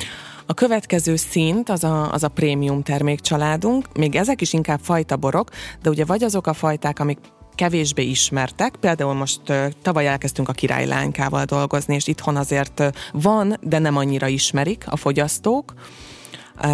A 0.46 0.54
következő 0.54 1.16
szint 1.16 1.70
az 1.70 1.84
a, 1.84 2.12
az 2.12 2.24
a 2.24 2.28
prémium 2.28 2.82
termékcsaládunk, 2.82 3.98
még 3.98 4.16
ezek 4.16 4.42
is 4.42 4.54
inkább 4.54 4.80
fajtaborok, 4.82 5.50
de 5.82 5.90
ugye 5.90 6.06
vagy 6.06 6.24
azok 6.24 6.48
a 6.48 6.54
fajták, 6.54 7.00
amik 7.00 7.18
kevésbé 7.56 8.04
ismertek. 8.04 8.76
Például 8.76 9.14
most 9.14 9.42
uh, 9.48 9.66
tavaly 9.82 10.08
elkezdtünk 10.08 10.50
a 10.50 10.54
királylánykával 10.54 11.46
dolgozni, 11.46 11.96
és 11.96 12.08
itthon 12.08 12.36
azért 12.36 12.80
uh, 12.80 12.88
van, 13.12 13.58
de 13.62 13.80
nem 13.80 13.98
annyira 13.98 14.28
ismerik 14.28 14.84
a 14.88 14.96
fogyasztók 14.96 15.74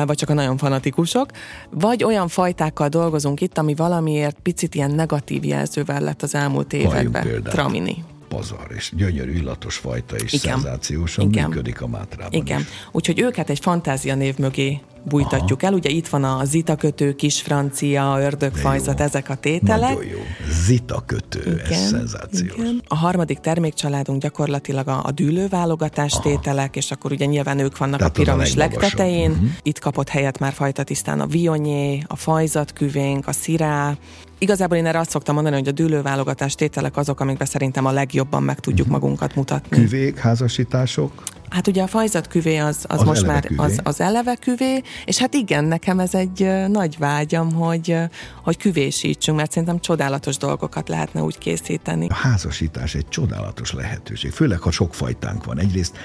vagy 0.05 0.17
csak 0.17 0.29
a 0.29 0.33
nagyon 0.33 0.57
fanatikusok, 0.57 1.29
vagy 1.69 2.03
olyan 2.03 2.27
fajtákkal 2.27 2.89
dolgozunk 2.89 3.41
itt, 3.41 3.57
ami 3.57 3.75
valamiért 3.75 4.37
picit 4.43 4.75
ilyen 4.75 4.91
negatív 4.91 5.45
jelzővel 5.45 6.01
lett 6.01 6.21
az 6.21 6.35
elmúlt 6.35 6.73
években. 6.73 7.43
Tramini 7.43 8.03
pazar, 8.29 8.67
és 8.75 8.91
gyönyörű 8.95 9.31
illatos 9.31 9.77
fajta, 9.77 10.15
és 10.15 10.33
Igen. 10.33 10.59
szenzációsan 10.59 11.25
Igen. 11.25 11.49
működik 11.49 11.81
a 11.81 11.87
Mátrában 11.87 12.39
Igen. 12.39 12.59
Is. 12.59 12.65
Úgyhogy 12.91 13.19
őket 13.19 13.49
egy 13.49 13.59
fantázia 13.59 14.15
név 14.15 14.37
mögé 14.37 14.81
bújtatjuk 15.03 15.61
Aha. 15.61 15.71
el. 15.71 15.77
Ugye 15.77 15.89
itt 15.89 16.07
van 16.07 16.23
a 16.23 16.45
zita 16.45 16.75
kötő, 16.75 17.15
kis 17.15 17.41
francia, 17.41 18.17
ördögfajzat, 18.19 18.99
ezek 18.99 19.29
a 19.29 19.35
tételek. 19.35 19.89
Nagyon 19.95 20.11
jó. 20.11 20.19
Zita 20.65 21.03
kötő, 21.05 21.39
igen, 21.39 21.65
ez 21.71 21.89
szenzációs. 21.89 22.57
Igen. 22.57 22.81
A 22.87 22.95
harmadik 22.95 23.39
termékcsaládunk 23.39 24.21
gyakorlatilag 24.21 24.87
a, 24.87 25.03
a 25.03 25.11
dűlőválogatás 25.11 26.13
Aha. 26.13 26.21
tételek, 26.21 26.75
és 26.75 26.91
akkor 26.91 27.11
ugye 27.11 27.25
nyilván 27.25 27.59
ők 27.59 27.77
vannak 27.77 27.97
Tehát 27.97 28.17
a 28.17 28.19
piramis 28.19 28.55
legtetején. 28.55 29.31
Uh-huh. 29.31 29.49
Itt 29.61 29.79
kapott 29.79 30.09
helyet 30.09 30.39
már 30.39 30.53
fajta 30.53 30.83
tisztán 30.83 31.19
a 31.19 31.25
vionyé, 31.25 32.03
a 32.07 32.15
fajzatküvénk, 32.15 33.27
a 33.27 33.31
szirá, 33.31 33.97
Igazából 34.39 34.77
én 34.77 34.85
erre 34.85 34.99
azt 34.99 35.09
szoktam 35.09 35.35
mondani, 35.35 35.55
hogy 35.55 35.67
a 35.67 35.71
dűlőválogatás 35.71 36.55
tételek 36.55 36.97
azok, 36.97 37.19
amikben 37.19 37.47
szerintem 37.47 37.85
a 37.85 37.91
legjobban 37.91 38.43
meg 38.43 38.59
tudjuk 38.59 38.87
magunkat 38.87 39.35
mutatni. 39.35 39.77
Küvék, 39.77 40.17
házasítások? 40.17 41.23
Hát 41.49 41.67
ugye 41.67 41.81
a 41.83 41.87
fajzat 41.87 42.27
küvé 42.27 42.57
az, 42.57 42.85
az, 42.87 42.99
az 42.99 43.05
most 43.05 43.25
már 43.25 43.45
küvé. 43.45 43.59
Az, 43.59 43.79
az 43.83 44.01
eleve 44.01 44.35
küvé, 44.35 44.81
és 45.05 45.17
hát 45.17 45.33
igen, 45.33 45.63
nekem 45.63 45.99
ez 45.99 46.13
egy 46.13 46.49
nagy 46.67 46.97
vágyam, 46.97 47.53
hogy, 47.53 47.97
hogy 48.43 48.57
küvésítsünk, 48.57 49.37
mert 49.37 49.51
szerintem 49.51 49.79
csodálatos 49.79 50.37
dolgokat 50.37 50.89
lehetne 50.89 51.21
úgy 51.21 51.37
készíteni. 51.37 52.07
A 52.09 52.13
házasítás 52.13 52.95
egy 52.95 53.07
csodálatos 53.07 53.73
lehetőség, 53.73 54.31
főleg 54.31 54.59
ha 54.59 54.71
sok 54.71 54.93
fajtánk 54.93 55.45
van. 55.45 55.59
Egyrészt 55.59 55.97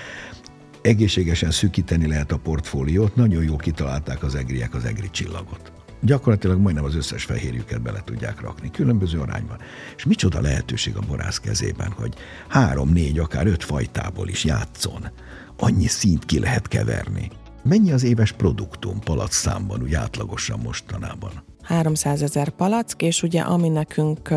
egészségesen 0.83 1.51
szűkíteni 1.51 2.07
lehet 2.07 2.33
a 2.33 2.37
portfóliót, 2.37 3.17
nagyon 3.17 3.43
jól 3.43 3.57
kitalálták 3.57 4.23
az 4.23 4.35
egriek 4.35 4.75
az 4.75 4.85
egri 4.85 5.11
csillagot 5.11 5.74
gyakorlatilag 6.05 6.59
majdnem 6.59 6.85
az 6.85 6.95
összes 6.95 7.25
fehérjüket 7.25 7.83
bele 7.83 8.03
tudják 8.05 8.41
rakni, 8.41 8.71
különböző 8.71 9.21
arányban. 9.21 9.59
És 9.97 10.05
micsoda 10.05 10.41
lehetőség 10.41 10.97
a 10.97 11.07
borász 11.09 11.39
kezében, 11.39 11.91
hogy 11.91 12.15
három, 12.49 12.89
négy, 12.89 13.19
akár 13.19 13.47
öt 13.47 13.65
fajtából 13.65 14.29
is 14.29 14.45
játszon. 14.45 15.11
Annyi 15.59 15.87
szint 15.87 16.25
ki 16.25 16.39
lehet 16.39 16.69
keverni. 16.69 17.31
Mennyi 17.63 17.93
az 17.93 18.05
éves 18.05 18.33
produktum 18.33 19.01
palac 19.01 19.35
számban, 19.35 19.83
úgy 19.83 19.95
átlagosan 19.95 20.61
mostanában? 20.63 21.31
300 21.63 22.23
ezer 22.23 22.49
palack, 22.49 23.03
és 23.03 23.23
ugye 23.23 23.41
ami 23.41 23.69
nekünk 23.69 24.35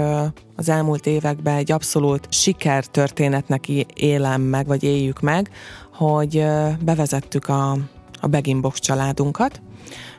az 0.56 0.70
elmúlt 0.70 1.06
években 1.06 1.56
egy 1.56 1.72
abszolút 1.72 2.34
sikertörténetnek 2.34 3.68
élem 3.94 4.42
meg, 4.42 4.68
vagy 4.68 4.84
éljük 4.84 5.20
meg, 5.20 5.50
hogy 5.94 6.46
bevezettük 6.84 7.48
a, 7.48 7.72
a 8.22 8.28
Beginbox 8.28 8.80
családunkat, 8.80 9.62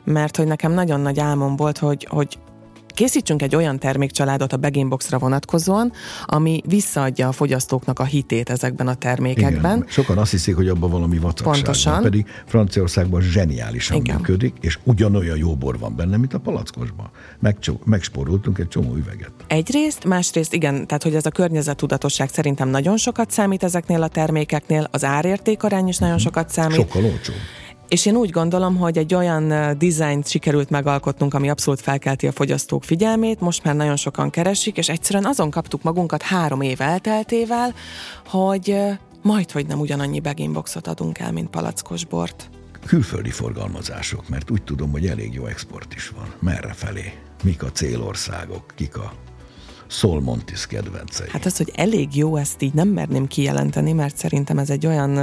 mert 0.03 0.35
hogy 0.35 0.47
nekem 0.47 0.71
nagyon 0.71 0.99
nagy 0.99 1.19
álmom 1.19 1.55
volt, 1.55 1.77
hogy, 1.77 2.07
hogy 2.09 2.39
készítsünk 2.99 3.41
egy 3.41 3.55
olyan 3.55 3.79
termékcsaládot 3.79 4.53
a 4.53 4.57
Beginboxra 4.57 5.17
vonatkozóan, 5.19 5.91
ami 6.25 6.61
visszaadja 6.65 7.27
a 7.27 7.31
fogyasztóknak 7.31 7.99
a 7.99 8.03
hitét 8.03 8.49
ezekben 8.49 8.87
a 8.87 8.93
termékekben. 8.93 9.77
Igen, 9.77 9.85
sokan 9.87 10.17
azt 10.17 10.31
hiszik, 10.31 10.55
hogy 10.55 10.67
abban 10.67 10.89
valami 10.89 11.17
vacakság 11.17 11.53
Pontosan. 11.53 11.93
van, 11.93 12.01
pedig 12.01 12.25
Franciaországban 12.45 13.21
zseniálisan 13.21 13.97
Igen. 13.97 14.15
működik, 14.15 14.53
és 14.61 14.79
ugyanolyan 14.83 15.37
jó 15.37 15.55
bor 15.55 15.79
van 15.79 15.95
benne, 15.95 16.17
mint 16.17 16.33
a 16.33 16.39
palackosban. 16.39 17.09
Megcsó, 17.39 17.79
megsporultunk 17.85 18.57
egy 18.57 18.67
csomó 18.67 18.95
üveget. 18.95 19.31
Egyrészt, 19.47 20.05
másrészt 20.05 20.53
igen, 20.53 20.87
tehát 20.87 21.03
hogy 21.03 21.15
ez 21.15 21.25
a 21.25 21.31
környezettudatosság 21.31 22.29
szerintem 22.29 22.69
nagyon 22.69 22.97
sokat 22.97 23.31
számít 23.31 23.63
ezeknél 23.63 24.01
a 24.03 24.07
termékeknél, 24.07 24.87
az 24.91 25.03
árértékarány 25.03 25.87
is 25.87 25.97
nagyon 25.97 26.15
mhm. 26.15 26.23
sokat 26.23 26.49
számít. 26.49 26.75
Sokkal 26.75 27.03
olcsó. 27.03 27.33
És 27.89 28.05
én 28.05 28.15
úgy 28.15 28.29
gondolom, 28.29 28.77
hogy 28.77 28.97
egy 28.97 29.13
olyan 29.13 29.77
dizájnt 29.77 30.27
sikerült 30.27 30.69
megalkotnunk, 30.69 31.33
ami 31.33 31.49
abszolút 31.49 31.81
felkelti 31.81 32.27
a 32.27 32.31
fogyasztók 32.31 32.83
figyelmét, 32.83 33.39
most 33.39 33.63
már 33.63 33.75
nagyon 33.75 33.95
sokan 33.95 34.29
keresik, 34.29 34.77
és 34.77 34.89
egyszerűen 34.89 35.25
azon 35.25 35.49
kaptuk 35.49 35.83
magunkat 35.83 36.21
három 36.21 36.61
év 36.61 36.81
elteltével, 36.81 37.73
hogy 38.25 38.77
majd, 39.21 39.51
hogy 39.51 39.67
nem 39.67 39.79
ugyanannyi 39.79 40.19
beginboxot 40.19 40.87
adunk 40.87 41.19
el, 41.19 41.31
mint 41.31 41.49
palackos 41.49 42.05
bort. 42.05 42.49
Külföldi 42.85 43.29
forgalmazások, 43.29 44.29
mert 44.29 44.51
úgy 44.51 44.63
tudom, 44.63 44.91
hogy 44.91 45.07
elég 45.07 45.33
jó 45.33 45.45
export 45.45 45.93
is 45.93 46.09
van. 46.09 46.33
Merre 46.39 46.73
felé? 46.73 47.13
Mik 47.43 47.63
a 47.63 47.71
célországok? 47.71 48.73
Kik 48.75 48.97
a 48.97 49.11
Solmontis 49.91 50.67
kedvencei? 50.67 51.27
Hát 51.31 51.45
az, 51.45 51.57
hogy 51.57 51.71
elég 51.75 52.15
jó, 52.15 52.35
ezt 52.35 52.61
így 52.61 52.73
nem 52.73 52.87
merném 52.87 53.27
kijelenteni, 53.27 53.91
mert 53.91 54.17
szerintem 54.17 54.57
ez 54.57 54.69
egy 54.69 54.85
olyan, 54.85 55.17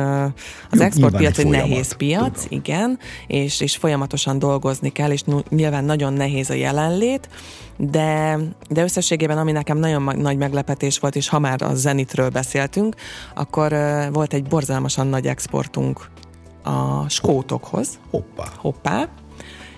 az 0.70 0.81
exportpiac 0.81 1.38
egy 1.38 1.46
nehéz 1.46 1.92
piac, 1.92 2.42
tudom. 2.42 2.59
igen, 2.59 2.98
és, 3.26 3.61
és 3.61 3.76
folyamatosan 3.76 4.38
dolgozni 4.38 4.92
kell, 4.92 5.11
és 5.11 5.22
nyilván 5.48 5.85
nagyon 5.85 6.12
nehéz 6.12 6.50
a 6.50 6.55
jelenlét, 6.55 7.29
de, 7.76 8.38
de 8.68 8.83
összességében, 8.83 9.38
ami 9.38 9.52
nekem 9.52 9.79
nagyon 9.79 10.02
nagy 10.16 10.37
meglepetés 10.37 10.98
volt, 10.98 11.16
és 11.16 11.29
ha 11.29 11.38
már 11.38 11.62
a 11.62 11.74
Zenitről 11.74 12.29
beszéltünk, 12.29 12.94
akkor 13.35 13.74
volt 14.12 14.33
egy 14.33 14.44
borzalmasan 14.44 15.07
nagy 15.07 15.26
exportunk 15.26 16.11
a 16.62 17.09
skótokhoz. 17.09 17.98
Hoppá. 18.11 18.44
Hoppá. 18.57 19.09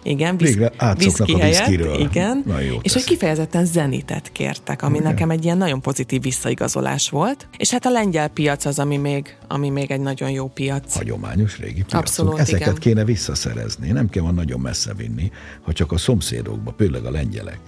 Igen, 0.03 0.37
visz, 0.37 0.49
Végre 0.49 0.73
átszoknak 0.77 1.29
a 1.29 1.47
viszkiről. 1.47 2.01
Igen, 2.01 2.45
és 2.83 2.93
hogy 2.93 3.05
kifejezetten 3.05 3.65
zenitet 3.65 4.33
kértek, 4.33 4.83
ami 4.83 4.99
okay. 4.99 5.11
nekem 5.11 5.31
egy 5.31 5.45
ilyen 5.45 5.57
nagyon 5.57 5.81
pozitív 5.81 6.23
visszaigazolás 6.23 7.11
volt. 7.11 7.49
És 7.57 7.71
hát 7.71 7.87
a 7.87 7.91
lengyel 7.91 8.29
piac 8.29 8.65
az, 8.65 8.79
ami 8.79 8.97
még, 8.97 9.37
ami 9.49 9.69
még 9.69 9.91
egy 9.91 10.01
nagyon 10.01 10.31
jó 10.31 10.47
piac. 10.47 10.95
Hagyományos 10.95 11.59
régi 11.59 11.83
piac. 11.83 11.95
Abszolút, 11.95 12.39
Ezeket 12.39 12.61
igen. 12.61 12.75
kéne 12.75 13.05
visszaszerezni. 13.05 13.91
Nem 13.91 14.09
kell 14.09 14.23
van 14.23 14.35
nagyon 14.35 14.61
messze 14.61 14.95
vinni, 14.95 15.31
ha 15.63 15.73
csak 15.73 15.93
a 15.93 15.99
szomszédokba, 15.99 16.75
főleg 16.77 17.05
a 17.05 17.11
lengyelek. 17.11 17.59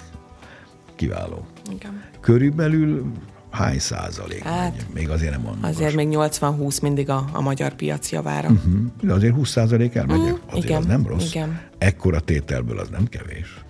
Kiváló. 0.96 1.46
Igen. 1.72 2.02
Körülbelül 2.20 3.12
hány 3.50 3.78
százalék? 3.78 4.42
Hát, 4.42 4.86
még 4.94 5.10
azért 5.10 5.30
nem 5.30 5.40
mondom. 5.40 5.64
Azért 5.64 5.94
még 5.94 6.08
80-20 6.10 6.82
mindig 6.82 7.10
a, 7.10 7.28
a 7.32 7.40
magyar 7.40 7.74
piac 7.74 8.10
javára. 8.10 8.48
Uh-huh. 8.48 8.72
De 9.00 9.12
azért 9.12 9.34
20 9.34 9.50
százalék 9.50 9.94
elmegy. 9.94 10.18
Mm, 10.18 10.32
azért 10.46 10.64
igen, 10.64 10.78
az 10.78 10.86
nem 10.86 11.06
rossz. 11.06 11.28
igen. 11.30 11.60
Ekkora 11.78 12.20
tételből 12.20 12.78
az 12.78 12.88
nem 12.88 13.06
kevés. 13.06 13.64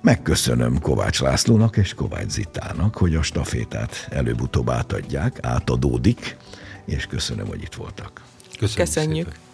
Megköszönöm 0.00 0.80
Kovács 0.80 1.20
Lászlónak 1.20 1.76
és 1.76 1.94
Kovács 1.94 2.30
Zitának, 2.30 2.96
hogy 2.96 3.14
a 3.14 3.22
stafétát 3.22 4.08
előbb-utóbb 4.10 4.70
átadják, 4.70 5.38
átadódik, 5.42 6.36
és 6.84 7.06
köszönöm, 7.06 7.46
hogy 7.46 7.62
itt 7.62 7.74
voltak. 7.74 8.22
Köszönjük. 8.58 8.88
Köszönjük. 8.88 9.26
Szépen. 9.26 9.46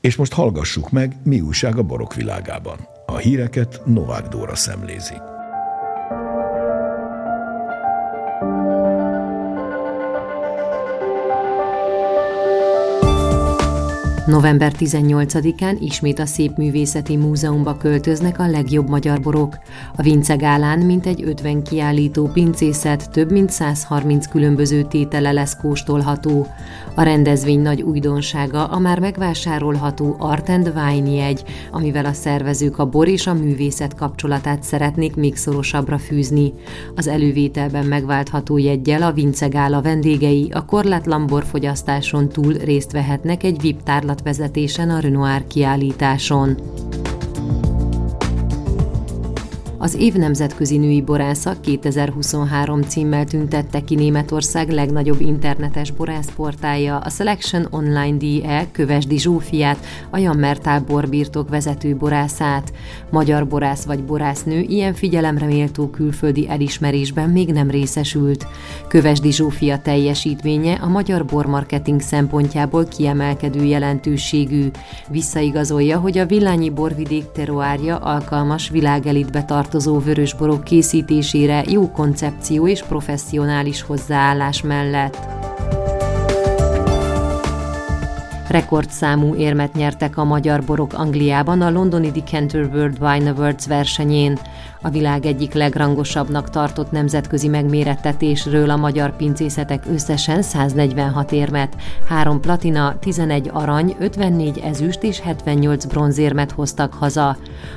És 0.00 0.16
most 0.16 0.32
hallgassuk 0.32 0.90
meg, 0.90 1.16
mi 1.24 1.40
újság 1.40 1.78
a 1.78 1.82
barok 1.82 2.14
világában. 2.14 2.78
A 3.06 3.16
híreket 3.16 3.82
Novák 3.84 4.28
Dóra 4.28 4.54
szemlézi. 4.54 5.14
November 14.26 14.72
18-án 14.78 15.76
ismét 15.80 16.18
a 16.18 16.26
Szépművészeti 16.26 17.16
Múzeumba 17.16 17.76
költöznek 17.76 18.38
a 18.38 18.46
legjobb 18.46 18.88
magyar 18.88 19.20
borok. 19.20 19.58
A 19.96 20.02
Vince 20.02 20.34
Gálán 20.34 20.78
mintegy 20.78 21.22
50 21.24 21.62
kiállító 21.62 22.26
pincészet 22.26 23.10
több 23.10 23.30
mint 23.30 23.50
130 23.50 24.26
különböző 24.26 24.82
tétele 24.82 25.32
lesz 25.32 25.56
kóstolható. 25.56 26.46
A 26.94 27.02
rendezvény 27.02 27.60
nagy 27.60 27.82
újdonsága 27.82 28.64
a 28.64 28.78
már 28.78 28.98
megvásárolható 28.98 30.16
Art 30.18 30.48
and 30.48 30.72
Wine 30.76 31.10
jegy, 31.10 31.44
amivel 31.70 32.04
a 32.04 32.12
szervezők 32.12 32.78
a 32.78 32.86
bor 32.86 33.08
és 33.08 33.26
a 33.26 33.34
művészet 33.34 33.94
kapcsolatát 33.94 34.62
szeretnék 34.62 35.16
még 35.16 35.36
szorosabbra 35.36 35.98
fűzni. 35.98 36.52
Az 36.96 37.06
elővételben 37.06 37.84
megváltható 37.84 38.58
jeggyel 38.58 39.02
a 39.02 39.12
Vince 39.12 39.46
Gála 39.46 39.82
vendégei 39.82 40.50
a 40.54 40.64
korlátlan 40.64 41.26
borfogyasztáson 41.26 42.28
túl 42.28 42.52
részt 42.52 42.92
vehetnek 42.92 43.42
egy 43.42 43.60
VIP 43.60 43.82
tárlat 43.82 44.15
vezetésen 44.22 44.90
a 44.90 44.98
Renoir 44.98 45.46
kiállításon. 45.46 46.56
Az 49.86 49.94
év 49.94 50.14
nemzetközi 50.14 50.76
női 50.76 51.02
borásza 51.02 51.54
2023 51.60 52.82
címmel 52.82 53.24
tüntette 53.24 53.80
ki 53.80 53.94
Németország 53.94 54.68
legnagyobb 54.68 55.20
internetes 55.20 55.90
borászportálja, 55.90 56.98
a 56.98 57.10
Selection 57.10 57.66
Online 57.70 58.16
DE 58.16 58.66
Kövesdi 58.72 59.18
Zsófiát, 59.18 59.78
a 60.10 60.18
Jammertál 60.18 60.80
borbirtok 60.80 61.48
vezető 61.48 61.96
borászát. 61.96 62.72
Magyar 63.10 63.46
borász 63.46 63.84
vagy 63.84 64.04
borásznő 64.04 64.60
ilyen 64.60 64.94
figyelemre 64.94 65.46
méltó 65.46 65.88
külföldi 65.88 66.48
elismerésben 66.48 67.30
még 67.30 67.52
nem 67.52 67.70
részesült. 67.70 68.46
Kövesdi 68.88 69.32
Zsófia 69.32 69.78
teljesítménye 69.78 70.74
a 70.74 70.88
magyar 70.88 71.24
bormarketing 71.24 72.00
szempontjából 72.00 72.84
kiemelkedő 72.84 73.64
jelentőségű. 73.64 74.70
Visszaigazolja, 75.08 75.98
hogy 75.98 76.18
a 76.18 76.26
villányi 76.26 76.70
borvidék 76.70 77.30
teroárja 77.32 77.96
alkalmas 77.96 78.68
világelitbe 78.68 79.44
tartozó 79.76 79.98
vörösborok 79.98 80.64
készítésére 80.64 81.64
jó 81.68 81.90
koncepció 81.90 82.68
és 82.68 82.82
professzionális 82.82 83.82
hozzáállás 83.82 84.62
mellett. 84.62 85.16
Rekordszámú 88.48 89.34
érmet 89.34 89.74
nyertek 89.74 90.16
a 90.16 90.24
magyar 90.24 90.64
borok 90.64 90.92
Angliában 90.92 91.60
a 91.60 91.70
londoni 91.70 92.10
Decanter 92.10 92.68
World 92.72 92.96
Wine 93.00 93.30
Awards 93.30 93.66
versenyén. 93.66 94.38
A 94.82 94.90
világ 94.90 95.26
egyik 95.26 95.52
legrangosabbnak 95.52 96.50
tartott 96.50 96.90
nemzetközi 96.90 97.48
megmérettetésről 97.48 98.70
a 98.70 98.76
magyar 98.76 99.16
pincészetek 99.16 99.84
összesen 99.92 100.42
146 100.42 101.32
érmet, 101.32 101.76
3 102.08 102.40
platina, 102.40 102.98
11 102.98 103.50
arany, 103.52 103.96
54 103.98 104.58
ezüst 104.58 105.02
és 105.02 105.20
78 105.20 105.84
bronzérmet 105.84 106.50
hoztak 106.50 106.94
haza. 106.94 107.36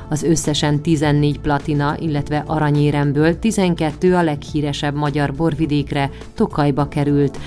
Az 0.10 0.24
összesen 0.24 0.82
14 0.82 1.40
platina, 1.40 1.96
illetve 2.00 2.44
aranyéremből 2.48 3.40
12 3.40 4.16
a 4.16 4.24
leghíresebb 4.24 4.96
magyar 4.96 5.34
borvidékre, 5.34 6.10
Tokajba 6.36 6.88
került 6.88 7.38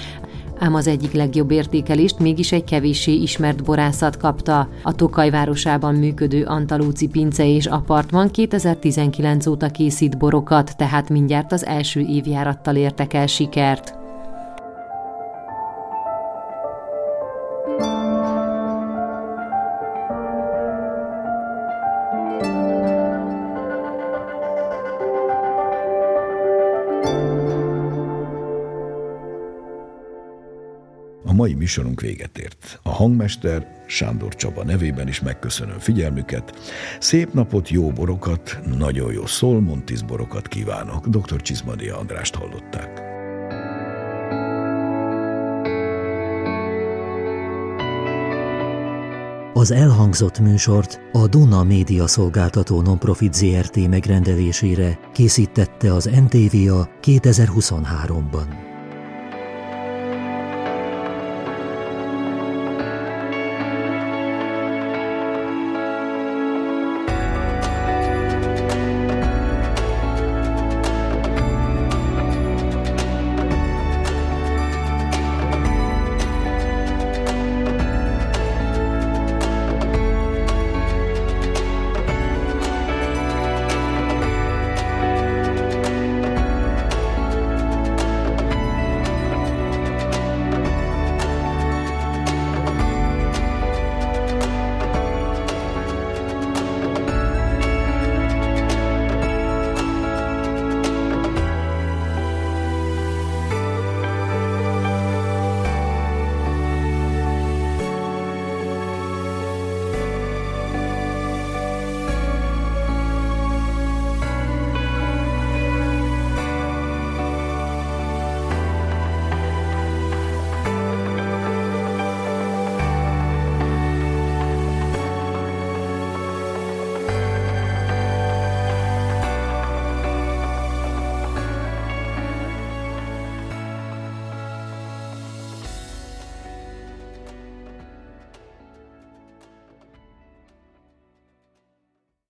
ám 0.63 0.75
az 0.75 0.87
egyik 0.87 1.13
legjobb 1.13 1.51
értékelést 1.51 2.19
mégis 2.19 2.53
egy 2.53 2.65
kevéssé 2.65 3.13
ismert 3.13 3.65
borászat 3.65 4.17
kapta. 4.17 4.69
A 4.83 4.95
Tokaj 4.95 5.31
városában 5.31 5.95
működő 5.95 6.45
Antalúci 6.45 7.09
Pince 7.09 7.47
és 7.47 7.67
Apartman 7.67 8.31
2019 8.31 9.47
óta 9.47 9.69
készít 9.69 10.19
borokat, 10.19 10.77
tehát 10.77 11.09
mindjárt 11.09 11.53
az 11.53 11.67
első 11.67 12.01
évjárattal 12.01 12.77
értek 12.77 13.13
el 13.13 13.27
sikert. 13.27 14.02
A 31.25 31.33
mai 31.33 31.55
műsorunk 31.55 32.01
véget 32.01 32.39
ért. 32.39 32.81
A 32.83 32.91
hangmester 32.91 33.67
Sándor 33.87 34.35
Csaba 34.35 34.65
nevében 34.65 35.09
is 35.09 35.21
megköszönöm 35.21 35.79
figyelmüket. 35.79 36.53
Szép 37.01 37.33
napot, 37.33 37.69
jó 37.69 37.91
borokat, 37.91 38.59
nagyon 38.77 39.13
jó 39.13 39.27
szolmontis 39.27 40.03
borokat 40.03 40.49
kívánok. 40.49 41.07
Dr. 41.07 41.41
Csizmadia 41.41 41.99
Andrást 41.99 42.35
hallották. 42.35 43.11
Az 49.55 49.71
elhangzott 49.71 50.39
műsort 50.39 51.01
a 51.13 51.27
Duna 51.27 51.63
Média 51.63 52.07
Szolgáltató 52.07 52.81
Nonprofit 52.81 53.35
ZRT 53.35 53.89
megrendelésére 53.89 54.99
készítette 55.13 55.95
az 55.95 56.05
NTVA 56.05 56.89
2023-ban. 57.03 58.72